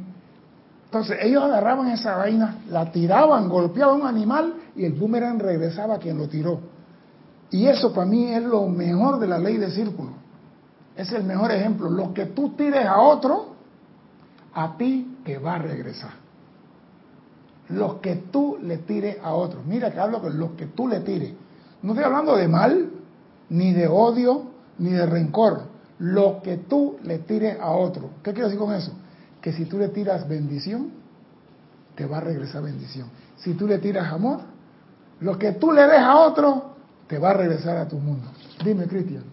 [0.86, 5.96] Entonces ellos agarraban esa vaina, la tiraban, golpeaban a un animal y el boomerang regresaba
[5.96, 6.60] a quien lo tiró.
[7.52, 10.12] Y eso para mí es lo mejor de la ley de círculo.
[10.96, 11.90] Es el mejor ejemplo.
[11.90, 13.54] Lo que tú tires a otro,
[14.54, 16.12] a ti te va a regresar.
[17.70, 19.62] Lo que tú le tires a otro.
[19.66, 21.34] Mira que hablo con lo que tú le tires.
[21.82, 22.90] No estoy hablando de mal,
[23.50, 24.44] ni de odio,
[24.80, 25.64] ni de rencor.
[26.00, 28.10] Lo que tú le tires a otro.
[28.24, 28.94] ¿Qué quiero decir con eso?
[29.42, 30.92] Que si tú le tiras bendición,
[31.96, 33.10] te va a regresar bendición.
[33.38, 34.53] Si tú le tiras amor,
[35.24, 36.76] lo que tú le des a otro,
[37.08, 38.28] te va a regresar a tu mundo.
[38.64, 39.24] Dime, Cristian.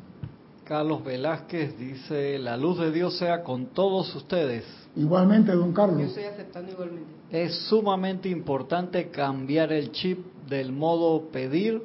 [0.65, 4.65] Carlos Velázquez dice, la luz de Dios sea con todos ustedes.
[4.95, 5.99] Igualmente, don Carlos.
[5.99, 7.11] Yo estoy aceptando igualmente.
[7.31, 11.83] Es sumamente importante cambiar el chip del modo pedir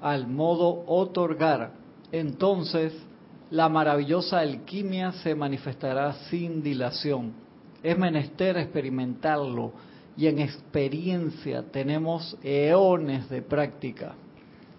[0.00, 1.72] al modo otorgar.
[2.12, 2.92] Entonces,
[3.50, 7.32] la maravillosa alquimia se manifestará sin dilación.
[7.82, 9.72] Es menester experimentarlo
[10.18, 14.14] y en experiencia tenemos eones de práctica.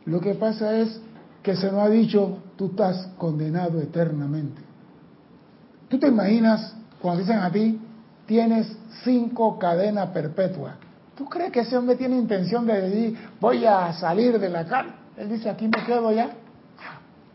[0.03, 0.99] Lo que pasa es
[1.41, 4.61] que se nos ha dicho, tú estás condenado eternamente.
[5.87, 7.79] ¿Tú te imaginas cuando dicen a ti,
[8.25, 8.67] tienes
[9.05, 10.75] cinco cadenas perpetuas?
[11.15, 14.93] ¿Tú crees que ese hombre tiene intención de decir, voy a salir de la cárcel?
[15.15, 16.31] Él dice, aquí me quedo ya.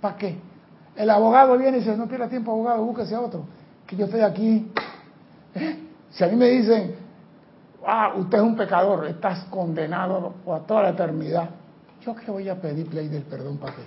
[0.03, 0.37] ¿Para qué?
[0.95, 3.47] El abogado viene y dice, no pierda tiempo, abogado, búsquese a otro.
[3.87, 4.71] Que yo estoy aquí.
[5.55, 5.79] ¿Eh?
[6.11, 7.04] Si a mí me dicen,
[7.87, 11.51] ah, usted es un pecador, estás condenado por toda la eternidad.
[12.05, 13.83] ¿Yo qué voy a pedir ley del perdón para qué?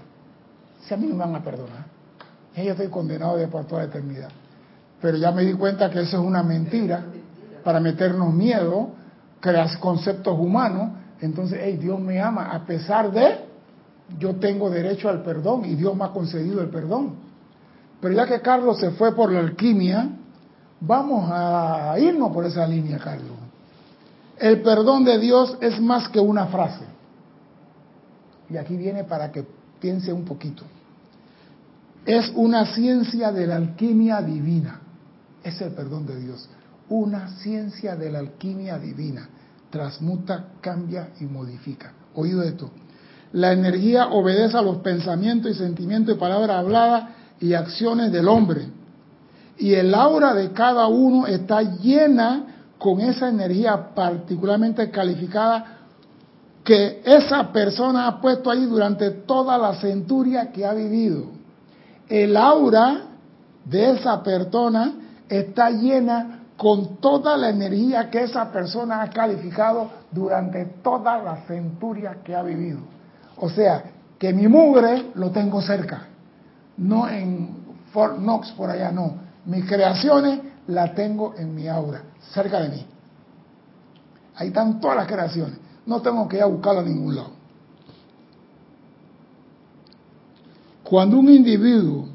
[0.82, 1.86] Si a mí me van a perdonar.
[2.56, 4.30] Yo estoy condenado de por toda la eternidad.
[5.00, 7.04] Pero ya me di cuenta que eso es una mentira
[7.64, 8.90] para meternos miedo,
[9.40, 10.90] crear conceptos humanos.
[11.22, 13.46] Entonces, hey, Dios me ama a pesar de
[14.18, 17.16] yo tengo derecho al perdón y Dios me ha concedido el perdón.
[18.02, 20.10] Pero ya que Carlos se fue por la alquimia,
[20.80, 23.37] vamos a irnos por esa línea, Carlos.
[24.40, 26.86] El perdón de Dios es más que una frase.
[28.50, 29.46] Y aquí viene para que
[29.80, 30.64] piense un poquito.
[32.06, 34.80] Es una ciencia de la alquimia divina.
[35.44, 36.48] Es el perdón de Dios.
[36.90, 39.28] Una ciencia de la alquimia divina.
[39.70, 41.92] Transmuta, cambia y modifica.
[42.16, 42.72] Oído esto.
[43.34, 47.10] La energía obedece a los pensamientos y sentimientos y palabras habladas
[47.42, 48.70] y acciones del hombre.
[49.58, 55.78] Y el aura de cada uno está llena con esa energía particularmente calificada
[56.64, 61.26] que esa persona ha puesto ahí durante toda la centuria que ha vivido.
[62.10, 63.04] El aura
[63.64, 64.94] de esa persona
[65.30, 72.18] está llena con toda la energía que esa persona ha calificado durante toda la centuria
[72.24, 72.80] que ha vivido.
[73.38, 73.84] O sea,
[74.18, 76.08] que mi mugre lo tengo cerca,
[76.78, 77.50] no en
[77.92, 79.16] Fort Knox por allá, no.
[79.46, 82.04] Mis creaciones las tengo en mi aura,
[82.34, 82.86] cerca de mí.
[84.36, 85.58] Ahí están todas las creaciones.
[85.86, 87.32] No tengo que ir a buscarlo a ningún lado.
[90.84, 92.10] Cuando un individuo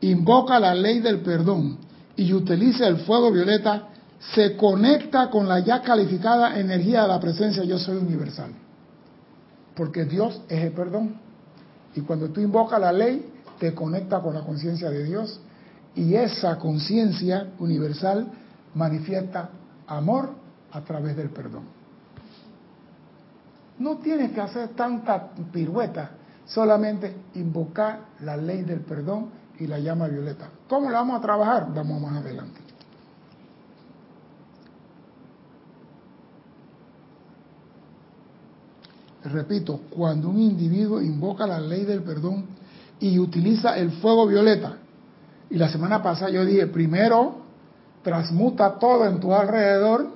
[0.00, 1.78] invoca la ley del perdón
[2.16, 3.88] y utiliza el fuego violeta,
[4.34, 8.52] se conecta con la ya calificada energía de la presencia yo soy universal
[9.76, 11.20] porque Dios es el perdón.
[11.94, 15.38] Y cuando tú invocas la ley, te conecta con la conciencia de Dios
[15.96, 18.28] y esa conciencia universal
[18.74, 19.48] manifiesta
[19.86, 20.30] amor
[20.70, 21.64] a través del perdón.
[23.78, 26.10] No tienes que hacer tanta pirueta,
[26.44, 30.48] solamente invocar la ley del perdón y la llama violeta.
[30.68, 31.66] ¿Cómo la vamos a trabajar?
[31.74, 32.66] Vamos más adelante.
[39.28, 42.44] repito, cuando un individuo invoca la ley del perdón
[43.00, 44.76] y utiliza el fuego violeta,
[45.50, 47.36] y la semana pasada yo dije, primero
[48.02, 50.08] transmuta todo en tu alrededor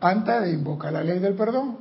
[0.00, 1.78] antes de invocar la ley del perdón.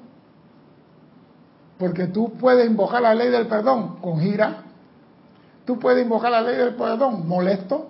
[1.77, 4.63] Porque tú puedes invocar la ley del perdón con gira,
[5.65, 7.89] tú puedes invocar la ley del perdón molesto.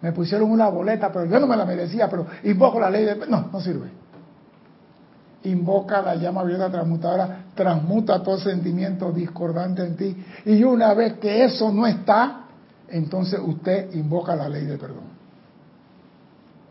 [0.00, 3.18] Me pusieron una boleta, pero yo no me la merecía, pero invoco la ley del
[3.18, 3.42] perdón.
[3.42, 3.90] No, no sirve
[5.46, 10.24] invoca la llama violeta transmutadora, transmuta todo sentimiento discordante en ti.
[10.44, 12.45] Y una vez que eso no está,
[12.88, 15.04] entonces usted invoca la ley del perdón.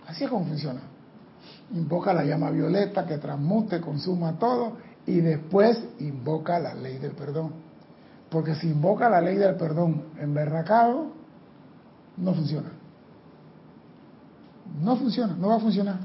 [0.08, 0.82] Así es como funciona.
[1.74, 7.54] Invoca la llama violeta que transmute, consuma todo y después invoca la ley del perdón.
[8.30, 11.08] Porque si invoca la ley del perdón emberracado,
[12.18, 12.72] no funciona.
[14.82, 16.00] No funciona, no va a funcionar.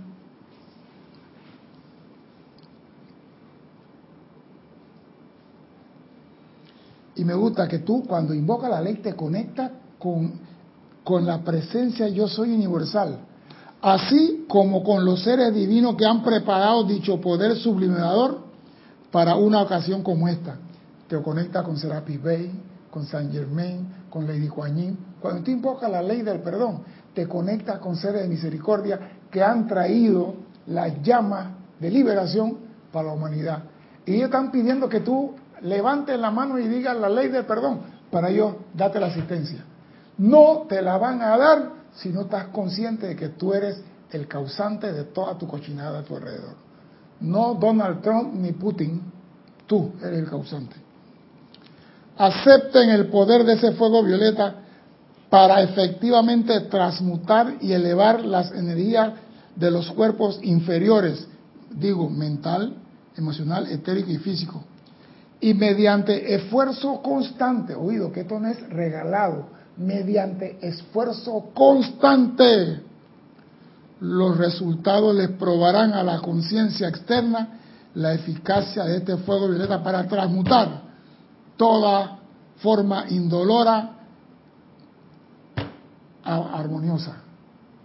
[7.16, 10.32] Y me gusta que tú cuando invoca la ley te conectas con,
[11.04, 13.18] con la presencia yo soy universal,
[13.80, 18.40] así como con los seres divinos que han preparado dicho poder subliminador
[19.12, 20.56] para una ocasión como esta.
[21.06, 22.50] Te conecta con Serapis Bey,
[22.90, 26.82] con Saint Germain, con Lady Kuan Cuando tú invocas la ley del perdón,
[27.14, 28.98] te conectas con seres de misericordia
[29.30, 30.34] que han traído
[30.66, 32.56] la llama de liberación
[32.92, 33.64] para la humanidad.
[34.06, 37.80] Y ellos están pidiendo que tú levantes la mano y digas la ley del perdón
[38.10, 39.64] para ellos date la asistencia.
[40.20, 44.28] No te la van a dar si no estás consciente de que tú eres el
[44.28, 46.54] causante de toda tu cochinada a tu alrededor.
[47.20, 49.02] No Donald Trump ni Putin,
[49.66, 50.90] tú eres el causante
[52.20, 54.56] acepten el poder de ese fuego violeta
[55.30, 59.14] para efectivamente transmutar y elevar las energías
[59.56, 61.26] de los cuerpos inferiores,
[61.70, 62.76] digo, mental,
[63.16, 64.62] emocional, etérico y físico.
[65.40, 69.46] Y mediante esfuerzo constante, oído, que esto no es regalado,
[69.80, 72.82] mediante esfuerzo constante,
[74.00, 77.60] los resultados les probarán a la conciencia externa
[77.94, 80.82] la eficacia de este fuego violeta para transmutar
[81.56, 82.18] toda
[82.58, 83.96] forma indolora,
[86.22, 87.16] armoniosa.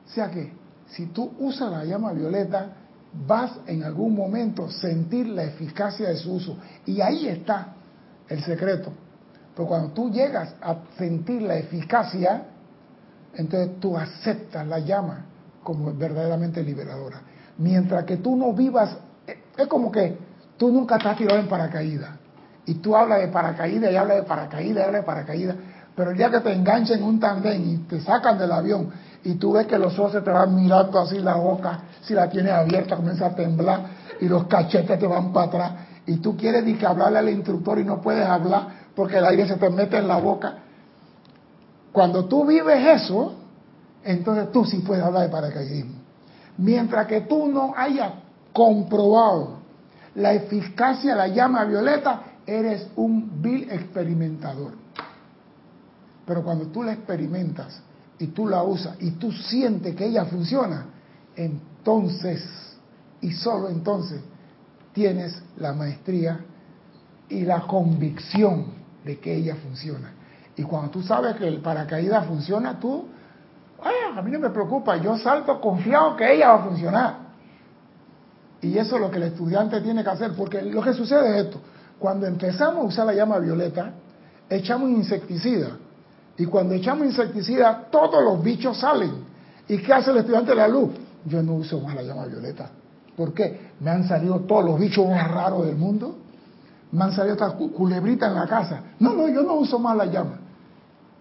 [0.06, 0.54] O sea que
[0.88, 2.74] si tú usas la llama violeta,
[3.26, 6.58] vas en algún momento a sentir la eficacia de su uso.
[6.86, 7.74] Y ahí está
[8.28, 8.92] el secreto.
[9.56, 12.44] Pero cuando tú llegas a sentir la eficacia,
[13.34, 15.26] entonces tú aceptas la llama
[15.64, 17.22] como verdaderamente liberadora.
[17.58, 18.98] Mientras que tú no vivas,
[19.58, 20.18] es como que
[20.58, 22.12] tú nunca estás tirado en paracaídas
[22.66, 25.56] y tú hablas de paracaídas y hablas de paracaídas y hablas de paracaídas,
[25.96, 28.90] pero el día que te enganchen en un tandem y te sacan del avión
[29.24, 32.52] y tú ves que los ojos te van mirando así la boca, si la tienes
[32.52, 33.86] abierta comienza a temblar
[34.20, 35.72] y los cachetes te van para atrás
[36.06, 39.70] y tú quieres hablarle al instructor y no puedes hablar porque el aire se te
[39.70, 40.58] mete en la boca.
[41.92, 43.36] Cuando tú vives eso,
[44.04, 45.96] entonces tú sí puedes hablar de paracaidismo.
[46.58, 48.14] Mientras que tú no hayas
[48.54, 49.60] comprobado
[50.16, 54.74] la eficacia de la llama violeta, eres un vil experimentador.
[56.26, 57.82] Pero cuando tú la experimentas
[58.18, 60.86] y tú la usas y tú sientes que ella funciona,
[61.36, 62.44] entonces
[63.22, 64.22] y solo entonces
[64.94, 66.40] tienes la maestría
[67.28, 68.75] y la convicción
[69.06, 70.12] de que ella funciona.
[70.58, 73.06] Y cuando tú sabes que el paracaídas funciona, tú,
[74.16, 77.16] a mí no me preocupa, yo salto confiado que ella va a funcionar.
[78.62, 81.46] Y eso es lo que el estudiante tiene que hacer, porque lo que sucede es
[81.46, 81.60] esto,
[82.00, 83.92] cuando empezamos a usar la llama violeta,
[84.50, 85.78] echamos insecticida.
[86.38, 89.24] Y cuando echamos insecticida, todos los bichos salen.
[89.68, 90.92] ¿Y qué hace el estudiante de la luz?
[91.26, 92.70] Yo no uso más la llama violeta.
[93.16, 93.72] ¿Por qué?
[93.80, 96.18] Me han salido todos los bichos más raros del mundo.
[96.92, 98.82] Me han salido estas culebritas en la casa.
[99.00, 100.40] No, no, yo no uso más la llama.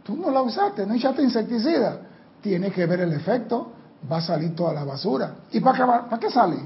[0.04, 1.98] Tú no la usaste, no echaste insecticida.
[2.40, 3.72] Tiene que ver el efecto.
[4.10, 5.34] Va a salir toda la basura.
[5.50, 6.58] ¿Y para qué, para qué sale?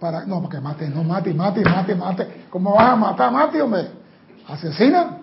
[0.00, 2.44] Para, no, porque mate, no mate, mate, mate, mate.
[2.48, 3.88] ¿Cómo vas a matar, mate, hombre?
[4.48, 5.18] Asesina.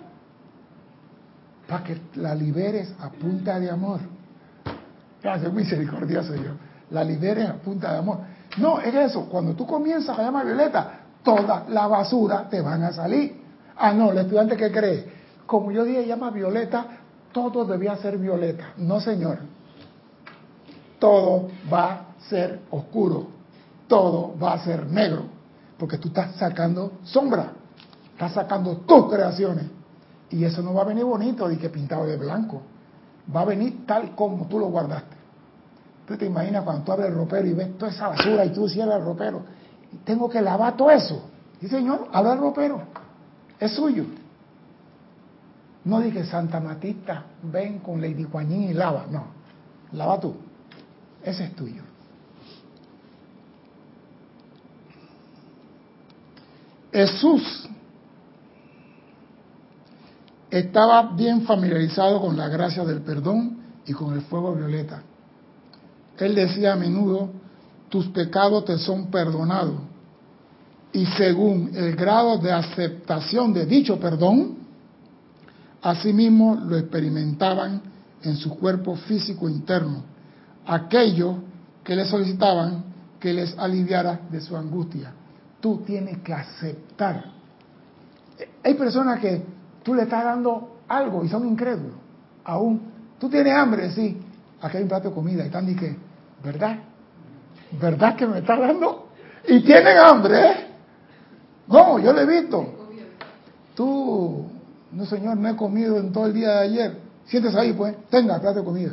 [1.66, 4.00] Para que la liberes a punta de amor.
[5.20, 6.52] Gracias, misericordioso yo.
[6.90, 8.18] La liberes a punta de amor.
[8.58, 9.28] No, es eso.
[9.28, 13.42] Cuando tú comienzas a llamar violeta, toda la basura te van a salir.
[13.76, 15.04] Ah, no, el estudiante que cree.
[15.44, 16.86] Como yo dije, llama violeta,
[17.32, 18.72] todo debía ser violeta.
[18.78, 19.40] No, señor.
[20.98, 23.36] Todo va a ser oscuro
[23.88, 25.24] todo va a ser negro,
[25.78, 27.52] porque tú estás sacando sombra,
[28.12, 29.66] estás sacando tus creaciones.
[30.30, 32.62] Y eso no va a venir bonito y que pintado de blanco,
[33.34, 35.16] va a venir tal como tú lo guardaste.
[36.06, 38.68] Tú te imaginas cuando tú abres el ropero y ves toda esa basura y tú
[38.68, 39.42] cierras el ropero,
[40.04, 41.30] tengo que lavar todo eso.
[41.60, 42.82] Y señor, abre el ropero,
[43.58, 44.04] es suyo.
[45.84, 49.26] No dije Santa Matista, ven con Lady Juanín y lava, no,
[49.92, 50.34] lava tú,
[51.22, 51.82] ese es tuyo.
[56.92, 57.68] Jesús
[60.50, 65.02] estaba bien familiarizado con la gracia del perdón y con el fuego violeta.
[66.18, 67.30] Él decía a menudo,
[67.88, 69.80] tus pecados te son perdonados.
[70.96, 74.56] Y según el grado de aceptación de dicho perdón,
[75.82, 77.82] asimismo lo experimentaban
[78.22, 80.02] en su cuerpo físico interno,
[80.66, 81.36] aquello
[81.84, 82.84] que le solicitaban
[83.20, 85.12] que les aliviara de su angustia
[85.66, 87.24] tú tienes que aceptar.
[88.62, 89.42] Hay personas que
[89.82, 91.96] tú le estás dando algo y son incrédulos.
[92.44, 92.80] Aún,
[93.18, 94.16] tú tienes hambre, sí.
[94.60, 95.96] Aquí hay un plato de comida y están que,
[96.44, 96.78] ¿verdad?
[97.80, 99.08] ¿Verdad que me estás dando?
[99.48, 100.65] Y tienen hambre, ¿eh?
[101.68, 102.64] No, yo le he visto.
[103.74, 104.46] Tú,
[104.92, 107.00] No, señor, no he comido en todo el día de ayer.
[107.26, 108.92] Siéntese ahí, pues, tenga plato de comida.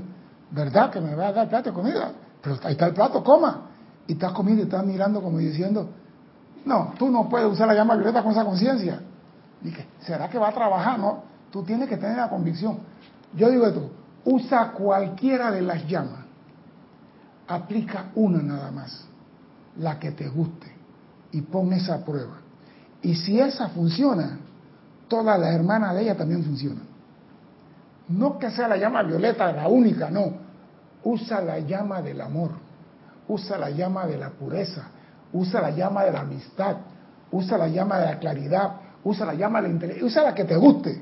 [0.51, 2.11] ¿Verdad que me va a dar plato de comida?
[2.41, 3.69] Pero ahí está el plato, coma.
[4.07, 5.87] Y estás comiendo y estás mirando como diciendo,
[6.65, 9.01] no, tú no puedes usar la llama violeta con esa conciencia.
[9.61, 10.99] Dije, ¿será que va a trabajar?
[10.99, 12.79] No, tú tienes que tener la convicción.
[13.33, 13.89] Yo digo esto,
[14.25, 16.25] usa cualquiera de las llamas.
[17.47, 19.05] Aplica una nada más,
[19.77, 20.71] la que te guste,
[21.31, 22.42] y pon esa prueba.
[23.03, 24.39] Y si esa funciona,
[25.07, 26.83] todas las hermanas de ella también funcionan.
[28.07, 30.33] No que sea la llama violeta la única, no.
[31.03, 32.51] Usa la llama del amor,
[33.27, 34.87] usa la llama de la pureza,
[35.33, 36.77] usa la llama de la amistad,
[37.31, 38.71] usa la llama de la claridad,
[39.03, 41.01] usa la llama de la inteligencia, usa la que te guste.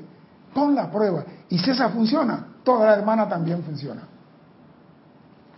[0.52, 1.24] Pon la prueba.
[1.48, 4.02] Y si esa funciona, toda la hermana también funciona.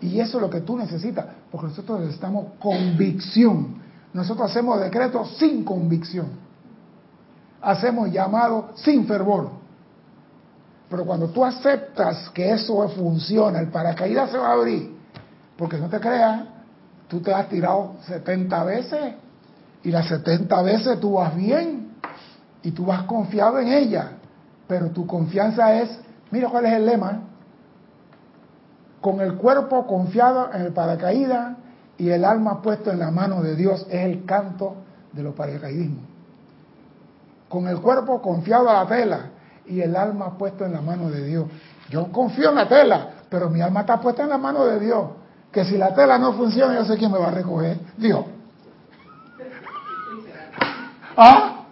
[0.01, 3.83] Y eso es lo que tú necesitas, porque nosotros necesitamos convicción.
[4.15, 6.29] Nosotros hacemos decretos sin convicción.
[7.61, 9.51] Hacemos llamados sin fervor.
[10.89, 14.97] Pero cuando tú aceptas que eso funciona, el paracaídas se va a abrir.
[15.59, 16.45] Porque no te creas,
[17.09, 19.15] tú te has tirado 70 veces
[19.83, 21.95] y las 70 veces tú vas bien
[22.63, 24.13] y tú vas confiado en ella.
[24.69, 25.91] Pero tu confianza es,
[26.31, 27.21] mira cuál es el lema,
[29.01, 31.64] con el cuerpo confiado en el paracaídas
[31.99, 34.77] y el alma puesto en la mano de Dios es el canto
[35.13, 36.05] de los paracaidismos.
[37.49, 39.21] Con el cuerpo confiado a la tela
[39.67, 41.47] y el alma puesto en la mano de Dios.
[41.89, 45.11] Yo confío en la tela, pero mi alma está puesta en la mano de Dios.
[45.53, 47.79] Que si la tela no funciona, yo sé quién me va a recoger.
[47.97, 48.25] Dios.
[51.17, 51.65] ¿Ah?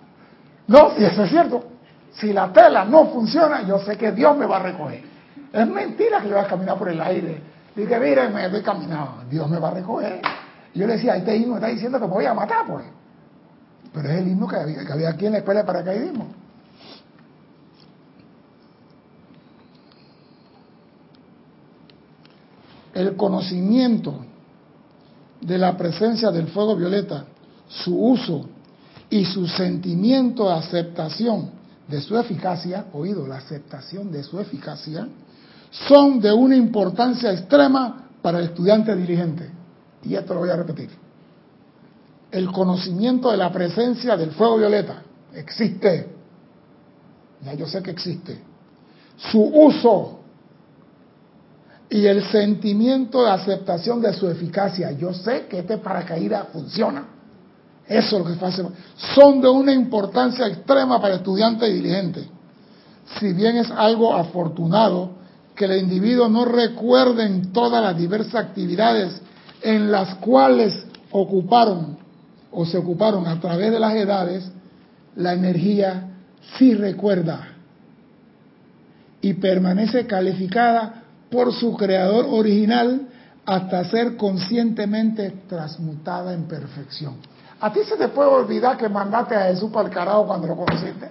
[0.68, 1.64] No, y eso es cierto.
[2.12, 5.02] Si la tela no funciona, yo sé que Dios me va a recoger.
[5.52, 7.42] Es mentira que yo voy a caminar por el aire.
[7.74, 9.24] Dije, mire, me voy caminando.
[9.30, 10.20] Dios me va a recoger.
[10.74, 12.84] Yo le decía, este himno está diciendo que me voy a matar, pues.
[13.92, 16.26] Pero es el himno que había, que había aquí en la escuela de paracaidismo.
[22.94, 24.24] El conocimiento
[25.40, 27.24] de la presencia del fuego violeta,
[27.68, 28.48] su uso
[29.08, 31.50] y su sentimiento de aceptación
[31.88, 35.08] de su eficacia, oído, la aceptación de su eficacia,
[35.72, 39.50] son de una importancia extrema para el estudiante diligente.
[40.04, 40.90] Y esto lo voy a repetir.
[42.30, 45.02] El conocimiento de la presencia del fuego violeta
[45.34, 46.08] existe.
[47.42, 48.38] Ya yo sé que existe.
[49.16, 50.20] Su uso
[51.88, 54.92] y el sentimiento de aceptación de su eficacia.
[54.92, 57.06] Yo sé que este paracaídas funciona.
[57.86, 58.64] Eso es lo que hace.
[59.14, 62.28] Son de una importancia extrema para el estudiante diligente.
[63.18, 65.21] Si bien es algo afortunado
[65.54, 69.20] que el individuo no recuerde en todas las diversas actividades
[69.62, 71.98] en las cuales ocuparon
[72.50, 74.50] o se ocuparon a través de las edades,
[75.16, 76.10] la energía
[76.58, 77.48] sí recuerda
[79.20, 83.08] y permanece calificada por su creador original
[83.44, 87.16] hasta ser conscientemente transmutada en perfección.
[87.60, 90.56] ¿A ti se te puede olvidar que mandaste a Jesús para el carajo cuando lo
[90.56, 91.10] conociste?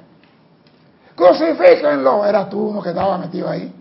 [1.16, 3.74] Crucifíquenlo, era tú uno que estaba metido ahí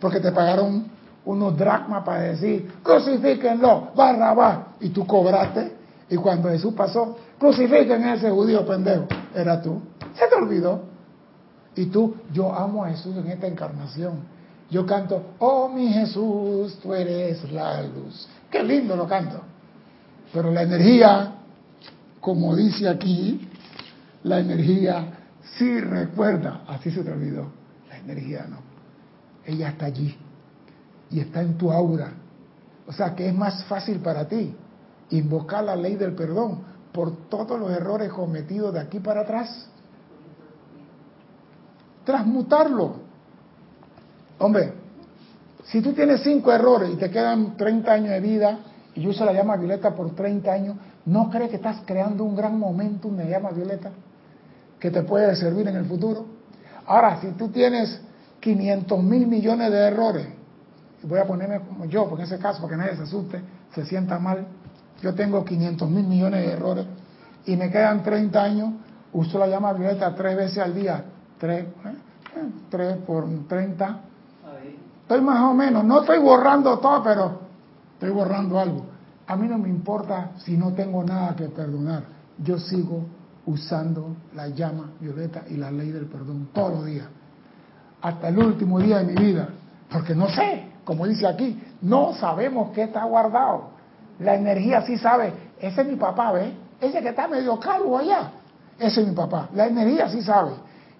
[0.00, 0.86] porque te pagaron
[1.24, 5.72] unos dracmas para decir, crucifíquenlo, barra, y tú cobraste,
[6.08, 9.80] y cuando Jesús pasó, crucifiquen a ese judío pendejo, era tú,
[10.14, 10.88] se te olvidó.
[11.76, 14.14] Y tú, yo amo a Jesús en esta encarnación.
[14.70, 18.28] Yo canto, oh mi Jesús, tú eres la luz.
[18.50, 19.40] Qué lindo lo canto.
[20.32, 21.32] Pero la energía,
[22.20, 23.48] como dice aquí,
[24.24, 25.06] la energía
[25.56, 27.46] sí recuerda, así se te olvidó,
[27.88, 28.69] la energía no
[29.44, 30.16] ella está allí
[31.10, 32.12] y está en tu aura.
[32.86, 34.54] O sea que es más fácil para ti
[35.10, 36.62] invocar la ley del perdón
[36.92, 39.68] por todos los errores cometidos de aquí para atrás.
[42.04, 42.96] Transmutarlo.
[44.38, 44.72] Hombre,
[45.64, 48.58] si tú tienes cinco errores y te quedan 30 años de vida
[48.94, 52.58] y usa la llama violeta por 30 años, ¿no crees que estás creando un gran
[52.58, 53.90] momentum de llama violeta
[54.78, 56.26] que te puede servir en el futuro?
[56.86, 58.00] Ahora, si tú tienes
[58.40, 60.26] 500 mil millones de errores.
[61.02, 63.40] Voy a ponerme como yo, porque en ese caso, para que nadie se asuste,
[63.74, 64.46] se sienta mal.
[65.02, 66.86] Yo tengo 500 mil millones de errores
[67.46, 68.74] y me quedan 30 años.
[69.12, 71.04] Uso la llama violeta tres veces al día.
[71.38, 72.48] Tres, ¿eh?
[72.68, 74.00] tres por 30.
[75.02, 77.40] Estoy más o menos, no estoy borrando todo, pero
[77.94, 78.86] estoy borrando algo.
[79.26, 82.04] A mí no me importa si no tengo nada que perdonar.
[82.38, 83.06] Yo sigo
[83.46, 87.08] usando la llama violeta y la ley del perdón todos los días
[88.02, 89.48] hasta el último día de mi vida,
[89.90, 93.70] porque no sé, como dice aquí, no sabemos qué está guardado.
[94.18, 96.52] La energía sí sabe, ese es mi papá, ¿ves?
[96.80, 98.30] Ese que está medio calvo allá,
[98.78, 99.48] ese es mi papá.
[99.54, 100.52] La energía sí sabe.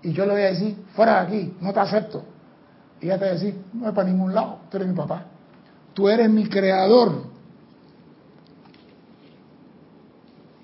[0.03, 2.25] y yo le voy a decir, fuera de aquí, no te acepto.
[3.01, 5.25] Y ella te va a decir, no es para ningún lado, tú eres mi papá.
[5.95, 7.25] Tú eres mi creador.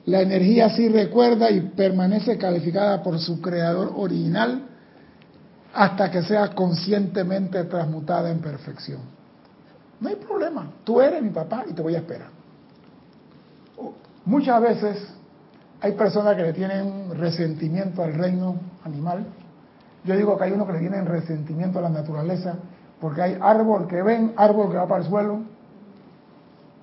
[0.04, 4.62] La energía sí recuerda y permanece calificada por su creador original
[5.76, 9.00] hasta que sea conscientemente transmutada en perfección.
[10.00, 12.28] No hay problema, tú eres mi papá y te voy a esperar.
[14.24, 15.06] Muchas veces
[15.80, 19.26] hay personas que le tienen resentimiento al reino animal.
[20.04, 22.54] Yo digo que hay unos que le tienen resentimiento a la naturaleza
[22.98, 25.40] porque hay árbol que ven, árbol que va para el suelo,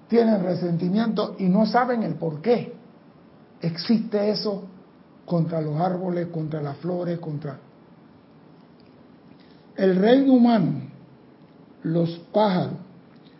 [0.07, 2.75] tienen resentimiento y no saben el por qué
[3.59, 4.65] existe eso
[5.25, 7.57] contra los árboles, contra las flores, contra...
[9.75, 10.81] El reino humano,
[11.83, 12.73] los pájaros,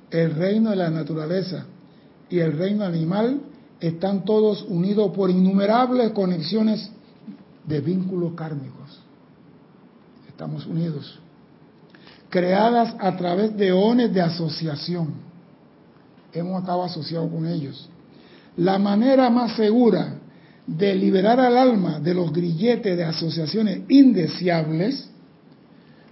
[0.09, 1.65] el reino de la naturaleza
[2.29, 3.41] y el reino animal
[3.79, 6.89] están todos unidos por innumerables conexiones
[7.65, 8.99] de vínculos kármicos.
[10.27, 11.19] Estamos unidos.
[12.29, 15.13] Creadas a través de ones de asociación.
[16.31, 17.89] Hemos estado asociados con ellos.
[18.57, 20.15] La manera más segura
[20.65, 25.09] de liberar al alma de los grilletes de asociaciones indeseables,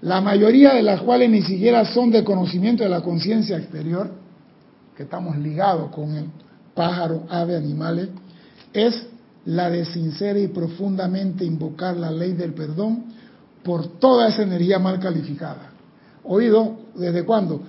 [0.02, 4.12] la mayoría de las cuales ni siquiera son de conocimiento de la conciencia exterior,
[4.96, 6.26] que estamos ligados con el
[6.74, 8.10] pájaro, ave, animales,
[8.74, 9.08] es
[9.46, 13.06] la de sincera y profundamente invocar la ley del perdón
[13.64, 15.72] por toda esa energía mal calificada.
[16.24, 16.78] ¿Oído?
[16.96, 17.62] ¿Desde cuándo?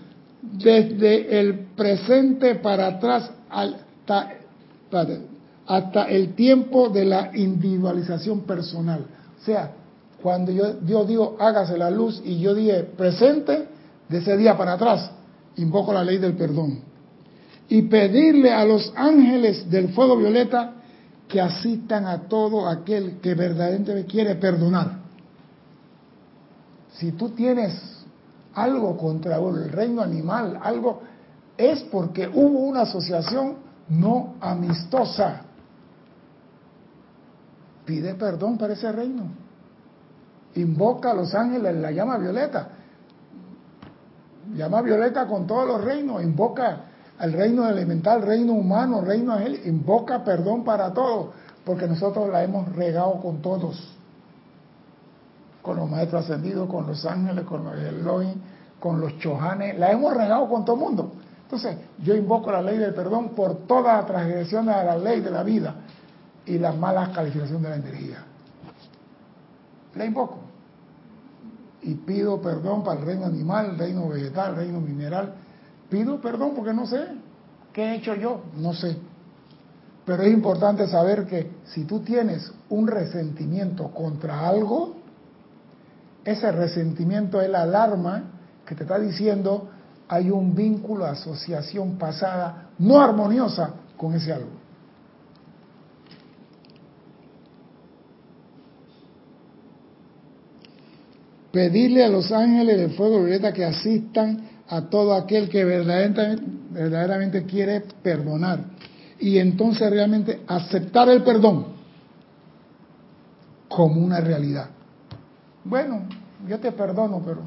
[0.42, 4.32] Desde el presente para atrás hasta
[5.66, 9.06] hasta el tiempo de la individualización personal.
[9.40, 9.72] O sea,
[10.22, 13.68] cuando yo, digo hágase la luz y yo dije presente,
[14.08, 15.10] de ese día para atrás,
[15.56, 16.80] invoco la ley del perdón.
[17.68, 20.74] Y pedirle a los ángeles del fuego violeta
[21.28, 24.98] que asistan a todo aquel que verdaderamente quiere perdonar.
[26.94, 28.04] Si tú tienes
[28.54, 31.00] algo contra el reino animal, algo,
[31.56, 33.56] es porque hubo una asociación
[33.88, 35.46] no amistosa
[37.84, 39.24] pide perdón para ese reino.
[40.54, 42.68] Invoca a los ángeles, la llama violeta.
[44.54, 46.22] Llama violeta con todos los reinos.
[46.22, 46.80] Invoca
[47.18, 49.60] al reino elemental, reino humano, reino ángel.
[49.64, 51.30] Invoca perdón para todos.
[51.64, 53.96] Porque nosotros la hemos regado con todos.
[55.62, 58.34] Con los maestros ascendidos, con los ángeles, con los Elohim,
[58.80, 59.78] con los chohanes.
[59.78, 61.12] La hemos regado con todo el mundo.
[61.44, 65.42] Entonces, yo invoco la ley del perdón por toda transgresión de la ley de la
[65.42, 65.74] vida
[66.46, 68.24] y la mala calificación de la energía.
[69.94, 70.41] La invoco.
[71.82, 75.34] Y pido perdón para el reino animal, reino vegetal, reino mineral.
[75.88, 77.08] Pido perdón porque no sé
[77.72, 78.96] qué he hecho yo, no sé.
[80.04, 84.96] Pero es importante saber que si tú tienes un resentimiento contra algo,
[86.24, 88.24] ese resentimiento es la alarma
[88.66, 89.68] que te está diciendo
[90.08, 94.61] hay un vínculo, asociación pasada no armoniosa con ese algo.
[101.52, 107.82] Pedirle a los ángeles del fuego violeta que asistan a todo aquel que verdaderamente, quiere
[108.02, 108.64] perdonar
[109.20, 111.66] y entonces realmente aceptar el perdón
[113.68, 114.70] como una realidad.
[115.64, 116.02] Bueno,
[116.48, 117.42] yo te perdono, pero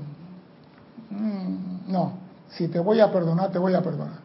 [1.09, 2.13] mm, no,
[2.49, 4.19] si te voy a perdonar, te voy a perdonar.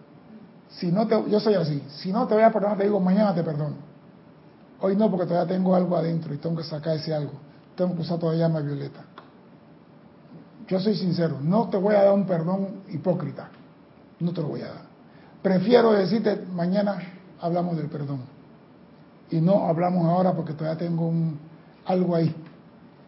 [0.68, 3.34] Si no te, yo soy así, si no te voy a perdonar, te digo, mañana
[3.34, 3.76] te perdono.
[4.82, 7.32] Hoy no, porque todavía tengo algo adentro y tengo que sacar ese algo.
[7.76, 9.04] Tengo que usar todavía más violeta.
[10.70, 13.48] Yo soy sincero, no te voy a dar un perdón hipócrita,
[14.20, 14.82] no te lo voy a dar.
[15.42, 16.96] Prefiero decirte, mañana
[17.40, 18.20] hablamos del perdón.
[19.32, 21.40] Y no hablamos ahora porque todavía tengo un,
[21.86, 22.32] algo ahí.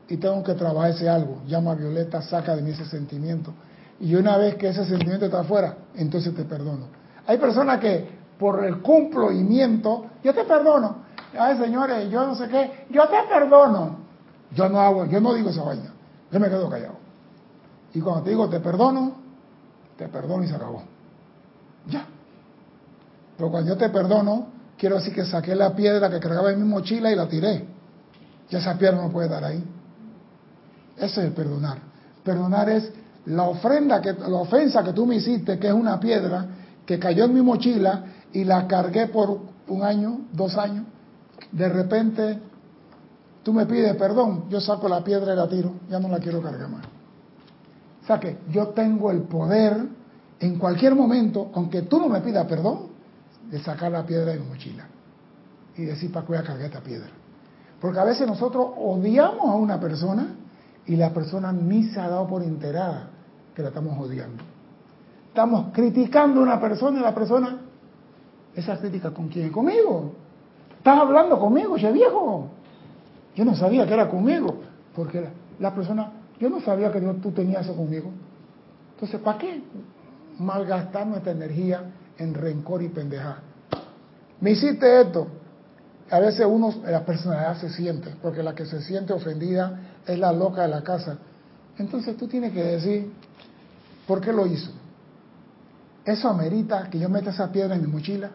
[0.09, 1.43] Y tengo que trabajar ese algo.
[1.47, 3.55] Llama a Violeta, saca de mí ese sentimiento.
[4.01, 6.87] Y una vez que ese sentimiento está afuera, entonces te perdono.
[7.29, 8.09] Hay personas que
[8.41, 10.97] por el cumplimiento, yo te perdono.
[11.39, 13.99] Ay, señores, yo no sé qué, yo te perdono.
[14.53, 15.93] Yo no hago, yo no digo esa vaina.
[16.33, 17.02] Yo me quedo callado.
[17.95, 19.15] Y cuando te digo te perdono,
[19.97, 20.83] te perdono y se acabó.
[21.89, 22.07] Ya.
[23.37, 24.47] Pero cuando yo te perdono,
[24.79, 27.67] quiero decir que saqué la piedra que cargaba en mi mochila y la tiré.
[28.51, 29.65] Ya esa piedra no puede estar ahí.
[30.97, 31.79] Ese es el perdonar.
[32.23, 32.93] Perdonar es
[33.27, 36.47] la ofrenda, que, la ofensa que tú me hiciste, que es una piedra
[36.85, 39.39] que cayó en mi mochila y la cargué por
[39.69, 40.87] un año, dos años.
[41.51, 42.39] De repente
[43.43, 46.43] tú me pides perdón, yo saco la piedra y la tiro, ya no la quiero
[46.43, 46.85] cargar más.
[48.03, 49.87] O sea que yo tengo el poder
[50.41, 52.89] en cualquier momento, aunque tú no me pidas perdón,
[53.51, 54.87] de sacar la piedra de mi mochila
[55.77, 57.09] y decir, ¿para qué voy a cargar esta piedra?
[57.81, 60.37] Porque a veces nosotros odiamos a una persona
[60.87, 63.11] y la persona ni se ha dado por enterada
[63.55, 64.43] que la estamos odiando.
[65.29, 67.59] Estamos criticando a una persona y la persona,
[68.55, 69.51] esa crítica con quién?
[69.51, 70.13] Conmigo.
[70.77, 72.49] Estás hablando conmigo, che viejo.
[73.35, 74.57] Yo no sabía que era conmigo,
[74.95, 75.27] porque
[75.59, 76.13] la, persona,
[76.43, 78.11] yo no sabía que tú tenías eso conmigo.
[78.95, 79.63] Entonces, ¿para qué
[80.41, 81.85] malgastar nuestra energía
[82.19, 83.39] en rencor y pendeja?
[84.41, 85.29] Me hiciste esto.
[86.11, 90.33] A veces uno, la personalidad se siente, porque la que se siente ofendida es la
[90.33, 91.17] loca de la casa.
[91.79, 93.13] Entonces tú tienes que decir,
[94.09, 94.73] ¿por qué lo hizo?
[96.05, 98.31] ¿Eso amerita que yo meta esa piedra en mi mochila?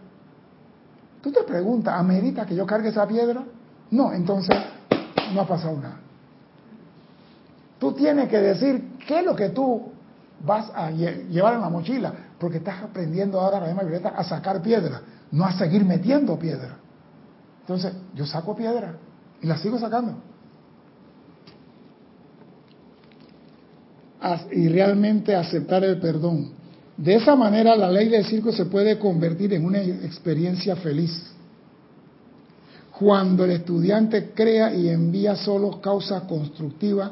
[1.22, 3.43] Tú te preguntas, ¿amerita que yo cargue esa piedra?
[3.91, 4.55] No, entonces
[5.34, 6.07] no ha pasado nada.
[7.80, 9.91] Tú tienes que decir qué es lo que tú
[10.43, 14.61] vas a llevar en la mochila, porque estás aprendiendo ahora la misma violeta a sacar
[14.61, 15.01] piedra,
[15.32, 16.78] no a seguir metiendo piedra.
[17.61, 18.95] Entonces, yo saco piedra
[19.41, 20.15] y la sigo sacando.
[24.51, 26.51] Y realmente aceptar el perdón.
[26.97, 31.34] De esa manera la ley del circo se puede convertir en una experiencia feliz.
[32.97, 37.11] Cuando el estudiante crea y envía solo causa constructiva,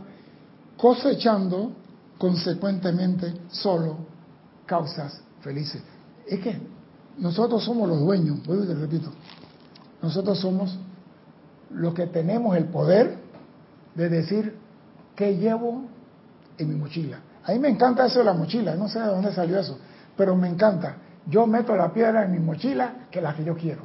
[0.77, 1.71] cosechando
[2.17, 3.97] consecuentemente solo
[4.65, 5.81] causas felices.
[6.27, 6.59] Es que
[7.17, 9.09] nosotros somos los dueños, vuelvo y te repito,
[10.01, 10.77] nosotros somos
[11.71, 13.17] los que tenemos el poder
[13.95, 14.57] de decir
[15.15, 15.85] qué llevo
[16.57, 17.19] en mi mochila.
[17.45, 19.77] A mí me encanta eso de la mochila, no sé de dónde salió eso,
[20.17, 20.97] pero me encanta.
[21.27, 23.81] Yo meto la piedra en mi mochila que la que yo quiero.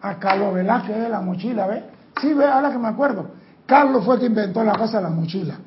[0.00, 1.84] A Carlos Velázquez de la mochila, ¿ves?
[2.20, 3.26] Sí, ve, ahora que me acuerdo.
[3.66, 5.58] Carlos fue el que inventó la cosa de la mochila.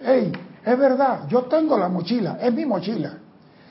[0.00, 0.32] Ey,
[0.64, 3.18] es verdad, yo tengo la mochila, es mi mochila.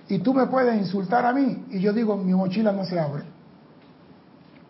[0.10, 3.24] Y tú me puedes insultar a mí y yo digo, mi mochila no se abre.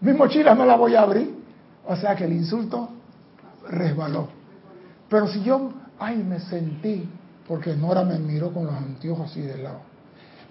[0.02, 1.44] Mi mochila no la voy a abrir.
[1.86, 2.90] O sea que el insulto
[3.70, 4.28] resbaló.
[5.10, 7.10] Pero si yo, ay, me sentí,
[7.48, 9.80] porque Nora me miró con los anteojos así de lado.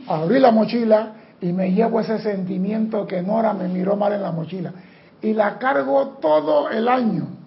[0.08, 4.32] Abrí la mochila y me llevo ese sentimiento que Nora me miró mal en la
[4.32, 4.72] mochila.
[5.20, 7.41] Y la cargo todo el año.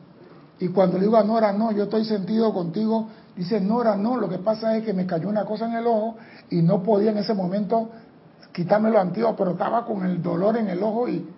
[0.59, 4.29] Y cuando le digo a Nora, no, yo estoy sentido contigo, dice Nora, no, lo
[4.29, 6.15] que pasa es que me cayó una cosa en el ojo
[6.49, 7.89] y no podía en ese momento
[8.53, 11.29] quitarme lo antiguo, pero estaba con el dolor en el ojo y,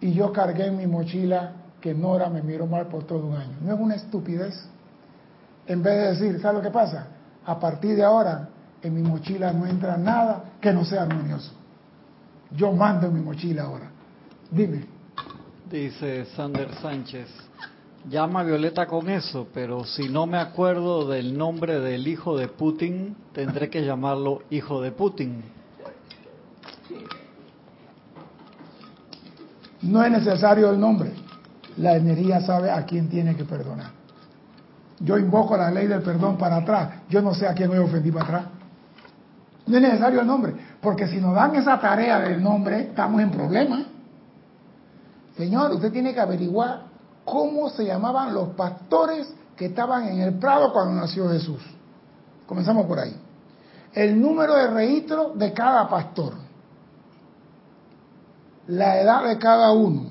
[0.00, 3.56] y yo cargué en mi mochila que Nora me miró mal por todo un año.
[3.62, 4.54] No es una estupidez.
[5.66, 7.06] En vez de decir, ¿sabes lo que pasa?
[7.46, 8.48] A partir de ahora,
[8.82, 11.52] en mi mochila no entra nada que no sea armonioso.
[12.50, 13.90] Yo mando en mi mochila ahora.
[14.50, 14.86] Dime.
[15.70, 17.28] Dice Sander Sánchez,
[18.08, 23.16] llama Violeta con eso, pero si no me acuerdo del nombre del hijo de Putin,
[23.32, 25.42] tendré que llamarlo hijo de Putin.
[29.82, 31.12] No es necesario el nombre.
[31.76, 33.90] La energía sabe a quién tiene que perdonar.
[35.00, 37.02] Yo invoco la ley del perdón para atrás.
[37.10, 38.44] Yo no sé a quién a ofender para atrás.
[39.66, 43.30] No es necesario el nombre, porque si nos dan esa tarea del nombre, estamos en
[43.30, 43.84] problemas.
[45.36, 46.93] Señor, usted tiene que averiguar
[47.24, 51.62] cómo se llamaban los pastores que estaban en el Prado cuando nació Jesús.
[52.46, 53.16] Comenzamos por ahí.
[53.92, 56.34] El número de registro de cada pastor.
[58.66, 60.10] La edad de cada uno.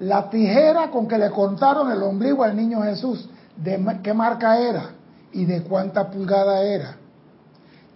[0.00, 3.28] La tijera con que le cortaron el ombligo al niño Jesús.
[3.56, 4.90] De qué marca era
[5.32, 6.96] y de cuánta pulgada era.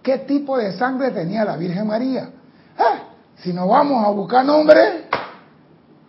[0.01, 2.29] ¿Qué tipo de sangre tenía la Virgen María?
[2.77, 3.03] ¡Ah!
[3.37, 5.07] Si no vamos a buscar nombre,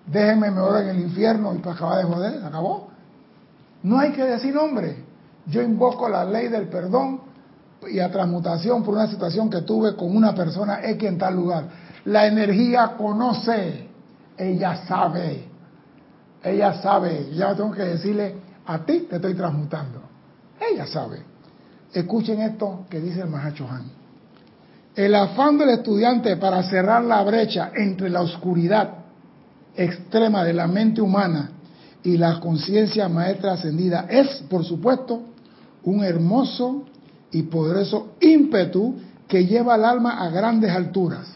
[0.06, 2.88] déjenme mejor en el infierno y para acabar de joder, acabó.
[3.82, 5.04] No hay que decir nombre.
[5.46, 7.20] Yo invoco la ley del perdón
[7.88, 11.68] y a transmutación por una situación que tuve con una persona X en tal lugar.
[12.06, 13.88] La energía conoce,
[14.36, 15.48] ella sabe,
[16.42, 18.36] ella sabe, ya tengo que decirle,
[18.66, 20.00] a ti te estoy transmutando.
[20.60, 21.22] Ella sabe.
[21.92, 23.84] Escuchen esto que dice el Mahacho Han.
[24.96, 29.03] El afán del estudiante para cerrar la brecha entre la oscuridad
[29.76, 31.50] extrema de la mente humana
[32.02, 35.22] y la conciencia maestra ascendida es, por supuesto,
[35.84, 36.84] un hermoso
[37.30, 38.94] y poderoso ímpetu
[39.26, 41.26] que lleva al alma a grandes alturas.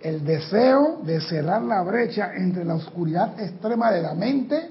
[0.00, 4.70] El deseo de cerrar la brecha entre la oscuridad extrema de la mente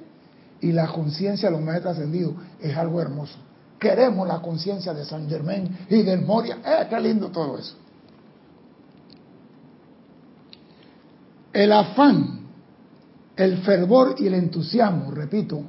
[0.62, 3.38] y la conciencia de los maestros ascendidos es algo hermoso.
[3.80, 6.58] Queremos la conciencia de San Germain y del Moria.
[6.66, 7.76] ¡Eh, qué lindo todo eso!
[11.58, 12.41] El afán,
[13.36, 15.64] el fervor y el entusiasmo, repito,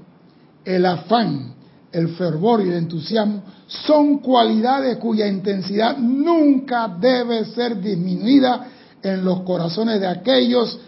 [0.62, 1.54] el afán,
[1.90, 8.66] el fervor y el entusiasmo son cualidades cuya intensidad nunca debe ser disminuida
[9.02, 10.78] en los corazones de aquellos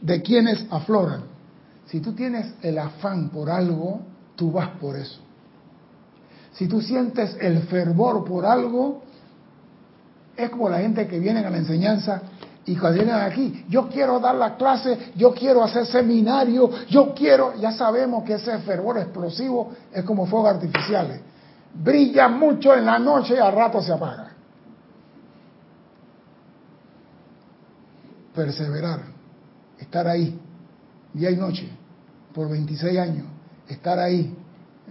[0.00, 1.22] de quienes afloran.
[1.86, 4.02] Si tú tienes el afán por algo,
[4.36, 5.18] tú vas por eso.
[6.52, 9.02] Si tú sientes el fervor por algo,
[10.36, 12.22] es como la gente que viene a la enseñanza
[12.68, 17.54] y cuando vienen aquí, yo quiero dar la clase, yo quiero hacer seminario, yo quiero,
[17.56, 21.22] ya sabemos que ese fervor explosivo es como fuegos artificiales.
[21.72, 24.32] Brilla mucho en la noche y al rato se apaga.
[28.34, 29.00] Perseverar,
[29.78, 30.38] estar ahí,
[31.14, 31.70] día y noche,
[32.34, 33.26] por 26 años,
[33.66, 34.36] estar ahí,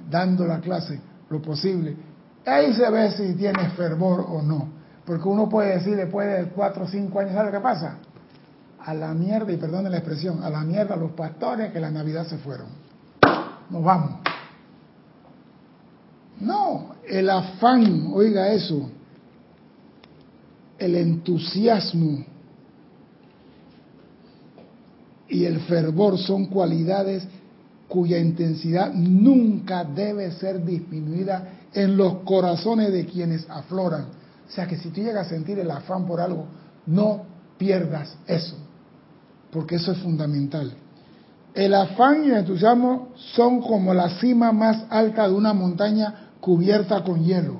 [0.09, 0.99] dando la clase,
[1.29, 1.95] lo posible.
[2.43, 4.76] Ahí se ve si tienes fervor o no.
[5.07, 7.95] Porque uno puede decir después de cuatro o cinco años, ¿sabe qué pasa?
[8.83, 12.27] A la mierda, y perdone la expresión, a la mierda los pastores que la Navidad
[12.27, 12.67] se fueron.
[13.69, 14.19] Nos vamos.
[16.41, 18.91] No, el afán, oiga eso,
[20.77, 22.25] el entusiasmo
[25.29, 27.25] y el fervor son cualidades
[27.87, 34.17] cuya intensidad nunca debe ser disminuida en los corazones de quienes afloran
[34.47, 36.45] o sea que si tú llegas a sentir el afán por algo,
[36.85, 37.25] no
[37.57, 38.55] pierdas eso,
[39.51, 40.73] porque eso es fundamental.
[41.53, 47.03] El afán y el entusiasmo son como la cima más alta de una montaña cubierta
[47.03, 47.59] con hielo.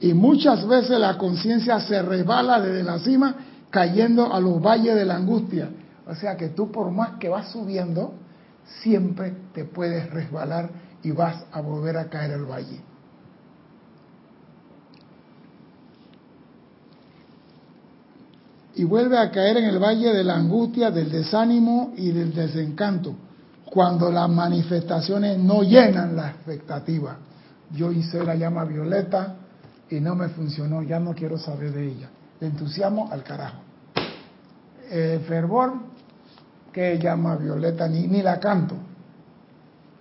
[0.00, 3.36] Y muchas veces la conciencia se resbala desde la cima
[3.70, 5.70] cayendo a los valles de la angustia.
[6.06, 8.14] O sea que tú por más que vas subiendo,
[8.82, 10.70] siempre te puedes resbalar
[11.02, 12.89] y vas a volver a caer al valle.
[18.80, 23.14] Y vuelve a caer en el valle de la angustia, del desánimo y del desencanto,
[23.66, 27.18] cuando las manifestaciones no llenan la expectativa.
[27.72, 29.36] Yo hice la llama violeta
[29.90, 32.08] y no me funcionó, ya no quiero saber de ella.
[32.40, 33.58] El entusiasmo al carajo.
[34.90, 35.74] El fervor,
[36.72, 38.76] que llama violeta, ni, ni la canto.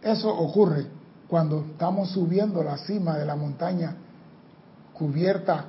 [0.01, 0.85] Eso ocurre
[1.27, 3.93] cuando estamos subiendo la cima de la montaña
[4.93, 5.65] cubierta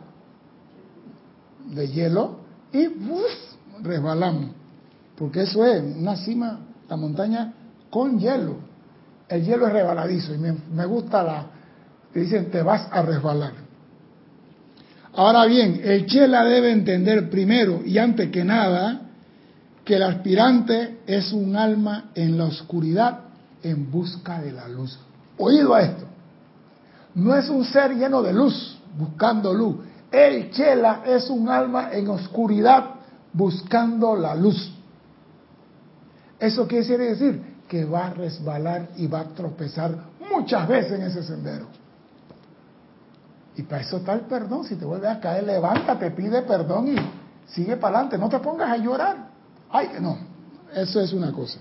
[1.75, 2.40] de hielo
[2.73, 2.89] y
[3.83, 4.51] resbalamos.
[5.17, 7.53] Porque eso es una cima, la montaña
[7.91, 8.57] con hielo.
[9.29, 11.47] El hielo es resbaladizo y me, gusta la
[12.13, 13.53] que dicen te vas a resbalar.
[15.15, 19.03] Ahora bien, el Chela debe entender primero y antes que nada
[19.85, 23.21] que el aspirante es un alma en la oscuridad
[23.63, 24.99] en busca de la luz.
[25.37, 26.05] Oído a esto.
[27.15, 29.77] No es un ser lleno de luz, buscando luz.
[30.11, 32.95] El Chela es un alma en oscuridad
[33.33, 34.73] buscando la luz.
[36.39, 39.95] Eso quiere decir que va a resbalar y va a tropezar
[40.31, 41.67] muchas veces en ese sendero.
[43.57, 44.65] Y para eso está el perdón.
[44.65, 46.97] Si te vuelves a caer, levántate, pide perdón y
[47.53, 48.19] sigue para adelante.
[48.19, 49.29] No te pongas a llorar.
[49.71, 50.19] Ay, no.
[50.75, 51.59] Eso es una cosa.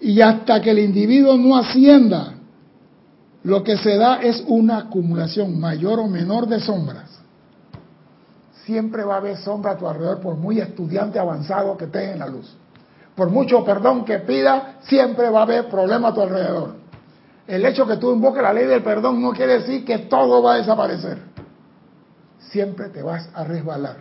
[0.00, 2.35] Y hasta que el individuo no ascienda
[3.46, 7.08] lo que se da es una acumulación mayor o menor de sombras.
[8.64, 12.18] Siempre va a haber sombra a tu alrededor por muy estudiante avanzado que tenga en
[12.18, 12.52] la luz.
[13.14, 16.74] Por mucho perdón que pida, siempre va a haber problema a tu alrededor.
[17.46, 20.54] El hecho que tú invoques la ley del perdón no quiere decir que todo va
[20.54, 21.18] a desaparecer.
[22.50, 23.98] Siempre te vas a resbalar.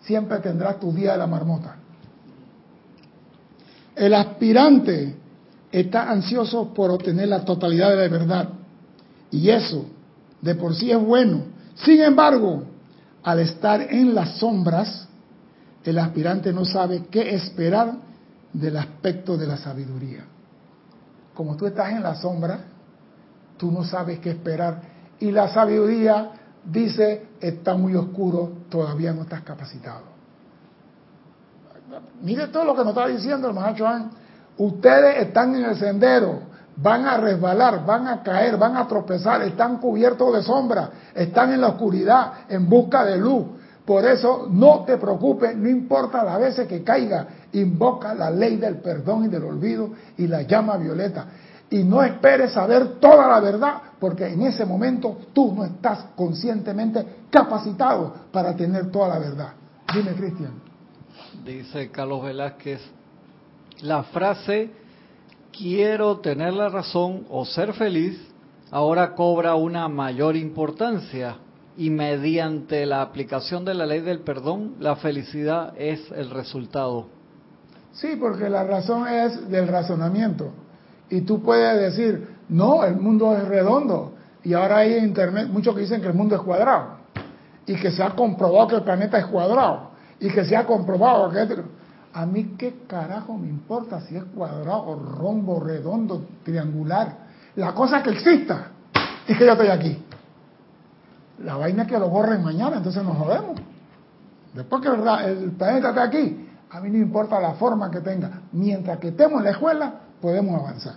[0.00, 1.76] Siempre tendrás tu día de la marmota.
[3.94, 5.14] El aspirante
[5.70, 8.48] está ansioso por obtener la totalidad de la verdad
[9.32, 9.86] y eso
[10.40, 11.44] de por sí es bueno.
[11.74, 12.64] Sin embargo,
[13.24, 15.08] al estar en las sombras,
[15.82, 17.94] el aspirante no sabe qué esperar
[18.52, 20.24] del aspecto de la sabiduría.
[21.34, 22.60] Como tú estás en la sombra,
[23.56, 24.82] tú no sabes qué esperar.
[25.18, 26.32] Y la sabiduría
[26.64, 30.12] dice, está muy oscuro, todavía no estás capacitado.
[32.22, 33.86] Mire todo lo que nos está diciendo el Mahacho
[34.58, 36.40] Ustedes están en el sendero,
[36.76, 41.60] van a resbalar, van a caer, van a tropezar, están cubiertos de sombra, están en
[41.60, 43.46] la oscuridad, en busca de luz.
[43.84, 48.76] Por eso no te preocupes, no importa las veces que caiga, invoca la ley del
[48.76, 51.26] perdón y del olvido y la llama violeta.
[51.68, 57.04] Y no esperes saber toda la verdad, porque en ese momento tú no estás conscientemente
[57.30, 59.48] capacitado para tener toda la verdad.
[59.92, 60.52] Dime, Cristian.
[61.44, 62.80] Dice Carlos Velázquez,
[63.80, 64.70] la frase
[65.56, 68.18] quiero tener la razón o ser feliz,
[68.70, 71.36] ahora cobra una mayor importancia
[71.76, 77.06] y mediante la aplicación de la ley del perdón, la felicidad es el resultado.
[77.92, 80.50] Sí, porque la razón es del razonamiento.
[81.10, 84.14] Y tú puedes decir, no, el mundo es redondo.
[84.42, 86.96] Y ahora hay en internet muchos que dicen que el mundo es cuadrado.
[87.66, 89.92] Y que se ha comprobado que el planeta es cuadrado.
[90.20, 91.64] y que se ha comprobado que
[92.14, 97.18] a mí qué carajo me importa si es cuadrado, rombo, redondo, triangular.
[97.56, 98.72] La cosa que exista
[99.26, 99.98] es que yo estoy aquí.
[101.44, 103.60] La vaina es que lo borren mañana, entonces nos jodemos.
[104.54, 108.42] Después que el planeta está aquí, a mí no importa la forma que tenga.
[108.52, 110.96] Mientras que estemos en la escuela, podemos avanzar.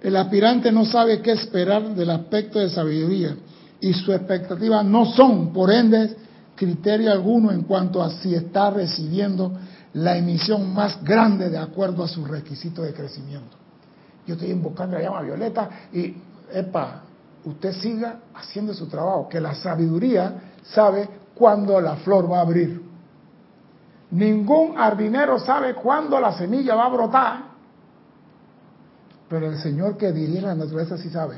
[0.00, 3.36] El aspirante no sabe qué esperar del aspecto de sabiduría
[3.80, 6.16] y sus expectativas no son, por ende,
[6.64, 9.52] criterio alguno en cuanto a si está recibiendo
[9.92, 13.56] la emisión más grande de acuerdo a sus requisitos de crecimiento.
[14.26, 16.16] Yo estoy invocando la llama violeta y,
[16.52, 17.02] epa,
[17.44, 22.82] usted siga haciendo su trabajo, que la sabiduría sabe cuándo la flor va a abrir.
[24.10, 27.38] Ningún jardinero sabe cuándo la semilla va a brotar,
[29.28, 31.36] pero el Señor que dirige la naturaleza sí sabe.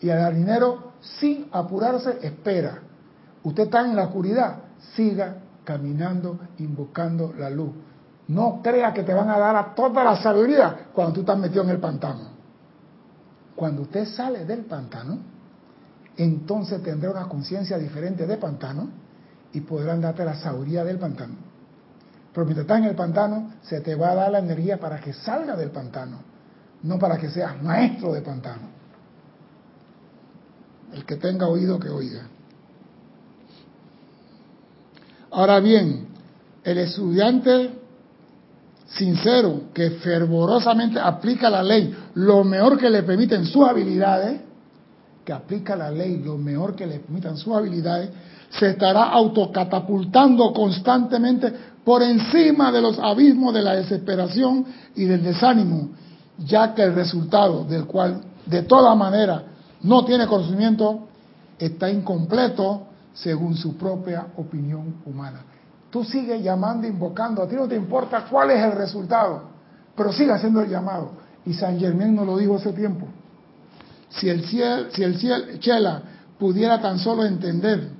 [0.00, 2.85] Y el jardinero, sin apurarse, espera
[3.46, 4.56] Usted está en la oscuridad,
[4.96, 7.70] siga caminando, invocando la luz.
[8.26, 11.62] No crea que te van a dar a toda la sabiduría cuando tú estás metido
[11.62, 12.22] en el pantano.
[13.54, 15.18] Cuando usted sale del pantano,
[16.16, 18.88] entonces tendrá una conciencia diferente de pantano
[19.52, 21.36] y podrán darte la sabiduría del pantano.
[22.32, 25.12] Pero mientras estás en el pantano, se te va a dar la energía para que
[25.12, 26.18] salga del pantano,
[26.82, 28.70] no para que seas maestro de pantano.
[30.92, 32.22] El que tenga oído, que oiga.
[35.36, 36.06] Ahora bien,
[36.64, 37.70] el estudiante
[38.86, 44.40] sincero que fervorosamente aplica la ley lo mejor que le permiten sus habilidades,
[45.26, 48.08] que aplica la ley lo mejor que le permitan sus habilidades,
[48.48, 51.52] se estará autocatapultando constantemente
[51.84, 54.64] por encima de los abismos de la desesperación
[54.94, 55.90] y del desánimo,
[56.46, 59.42] ya que el resultado del cual de toda manera
[59.82, 61.08] no tiene conocimiento
[61.58, 65.40] está incompleto según su propia opinión humana.
[65.90, 69.42] Tú sigues llamando, invocando, a ti no te importa cuál es el resultado,
[69.96, 71.12] pero sigue haciendo el llamado.
[71.46, 73.06] Y San Germán nos lo dijo hace tiempo.
[74.10, 76.02] Si el cielo, si el cielo, Chela
[76.38, 77.90] pudiera tan solo entender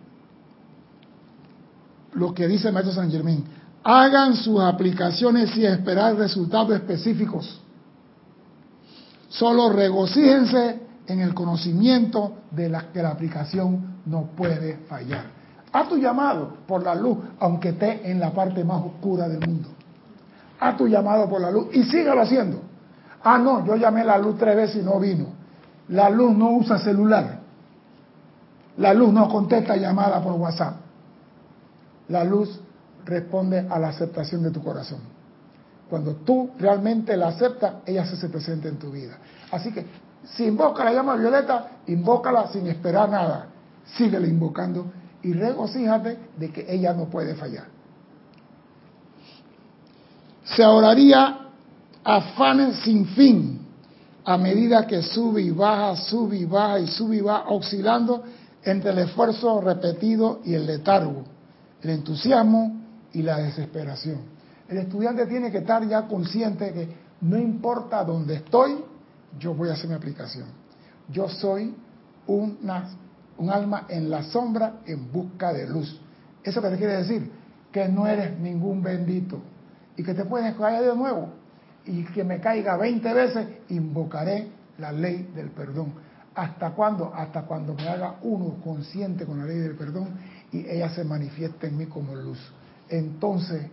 [2.12, 3.44] lo que dice maestro San Germán,
[3.82, 7.60] hagan sus aplicaciones sin esperar resultados específicos.
[9.28, 15.24] Solo regocíjense en el conocimiento de la, que la aplicación no puede fallar.
[15.72, 19.68] Haz tu llamado por la luz, aunque esté en la parte más oscura del mundo.
[20.58, 22.60] Haz tu llamado por la luz y sígalo haciendo.
[23.22, 25.26] Ah, no, yo llamé la luz tres veces y no vino.
[25.88, 27.40] La luz no usa celular.
[28.78, 30.76] La luz no contesta llamada por WhatsApp.
[32.08, 32.60] La luz
[33.04, 35.00] responde a la aceptación de tu corazón.
[35.90, 39.18] Cuando tú realmente la aceptas, ella se hace presente en tu vida.
[39.50, 39.86] Así que
[40.24, 43.46] si invoca la llama violeta, invócala sin esperar nada.
[43.96, 47.66] Síguele invocando y regocíjate de que ella no puede fallar.
[50.44, 51.48] Se ahorraría
[52.04, 53.60] afanes sin fin
[54.24, 58.24] a medida que sube y baja, sube y baja y sube y baja, oscilando
[58.64, 61.24] entre el esfuerzo repetido y el letargo,
[61.82, 62.80] el entusiasmo
[63.12, 64.18] y la desesperación.
[64.68, 66.88] El estudiante tiene que estar ya consciente que
[67.20, 68.84] no importa dónde estoy,
[69.38, 70.46] yo voy a hacer mi aplicación.
[71.08, 71.74] Yo soy
[72.26, 72.88] una,
[73.38, 76.00] un alma en la sombra en busca de luz.
[76.42, 77.30] ¿Eso qué te quiere decir?
[77.72, 79.40] Que no eres ningún bendito
[79.96, 81.28] y que te puedes caer de nuevo
[81.84, 85.94] y que me caiga 20 veces, invocaré la ley del perdón.
[86.34, 87.12] ¿Hasta cuándo?
[87.14, 90.08] Hasta cuando me haga uno consciente con la ley del perdón
[90.52, 92.38] y ella se manifieste en mí como luz.
[92.88, 93.66] Entonces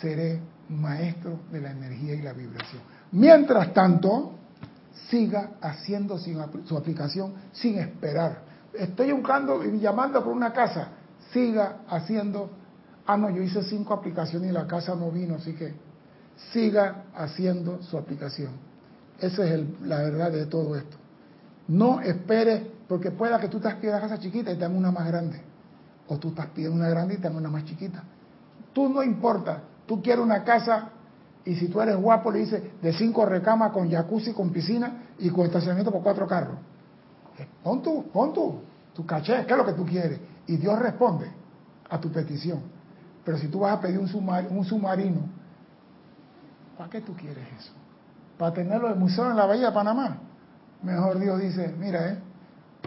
[0.00, 2.82] seré maestro de la energía y la vibración.
[3.12, 4.32] Mientras tanto,
[5.08, 8.51] siga haciendo su aplicación sin esperar.
[8.74, 10.88] Estoy buscando y llamando por una casa,
[11.32, 12.50] siga haciendo,
[13.06, 15.74] ah no, yo hice cinco aplicaciones y la casa no vino, así que
[16.52, 18.52] siga haciendo su aplicación.
[19.20, 20.96] Esa es la verdad de todo esto.
[21.68, 25.06] No espere, porque pueda que tú estás pidiendo una casa chiquita y te una más
[25.06, 25.40] grande.
[26.08, 28.02] O tú estás pidiendo una grande y te una más chiquita.
[28.72, 30.88] Tú no importa, tú quieres una casa
[31.44, 35.30] y si tú eres guapo, le dices de cinco recamas con jacuzzi, con piscina y
[35.30, 36.56] con estacionamiento por cuatro carros.
[37.62, 38.60] Pon tú, pon tú,
[38.94, 40.20] tu caché, ¿qué es lo que tú quieres?
[40.46, 41.30] Y Dios responde
[41.88, 42.60] a tu petición.
[43.24, 45.20] Pero si tú vas a pedir un, submarino,
[46.76, 47.72] ¿para qué tú quieres eso?
[48.36, 50.18] ¿Para tenerlo de museo en la Bahía de Panamá?
[50.82, 52.18] Mejor Dios dice, mira, eh,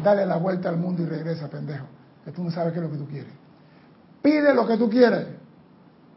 [0.03, 1.85] dale la vuelta al mundo y regresa, pendejo,
[2.25, 3.31] que tú no sabes qué es lo que tú quieres.
[4.21, 5.27] Pide lo que tú quieres,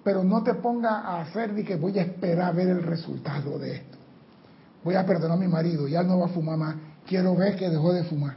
[0.03, 3.59] pero no te ponga a hacer de que voy a esperar a ver el resultado
[3.59, 3.99] de esto.
[4.83, 6.77] Voy a perdonar a mi marido, ya no va a fumar más.
[7.09, 8.37] Quiero ver que dejó de fumar.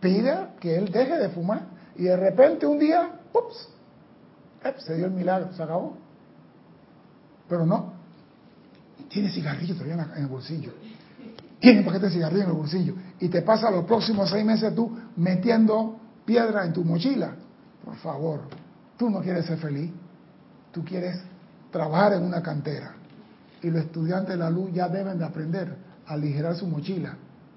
[0.00, 1.66] Pide que él deje de fumar
[1.96, 3.68] Y de repente un día, ups,
[4.78, 5.96] se dio el milagro, se acabó.
[7.48, 7.92] Pero no,
[9.10, 10.72] tiene cigarrillo todavía en el bolsillo.
[11.60, 12.94] Tiene un paquete de cigarrillo en el bolsillo.
[13.20, 17.34] Y te pasa los próximos seis meses tú metiendo piedra en tu mochila.
[17.84, 18.40] Por favor,
[18.96, 19.90] tú no quieres ser feliz.
[20.72, 21.20] Tú quieres
[21.70, 22.94] trabajar en una cantera.
[23.62, 27.16] Y los estudiantes de la luz ya deben de aprender a aligerar su mochila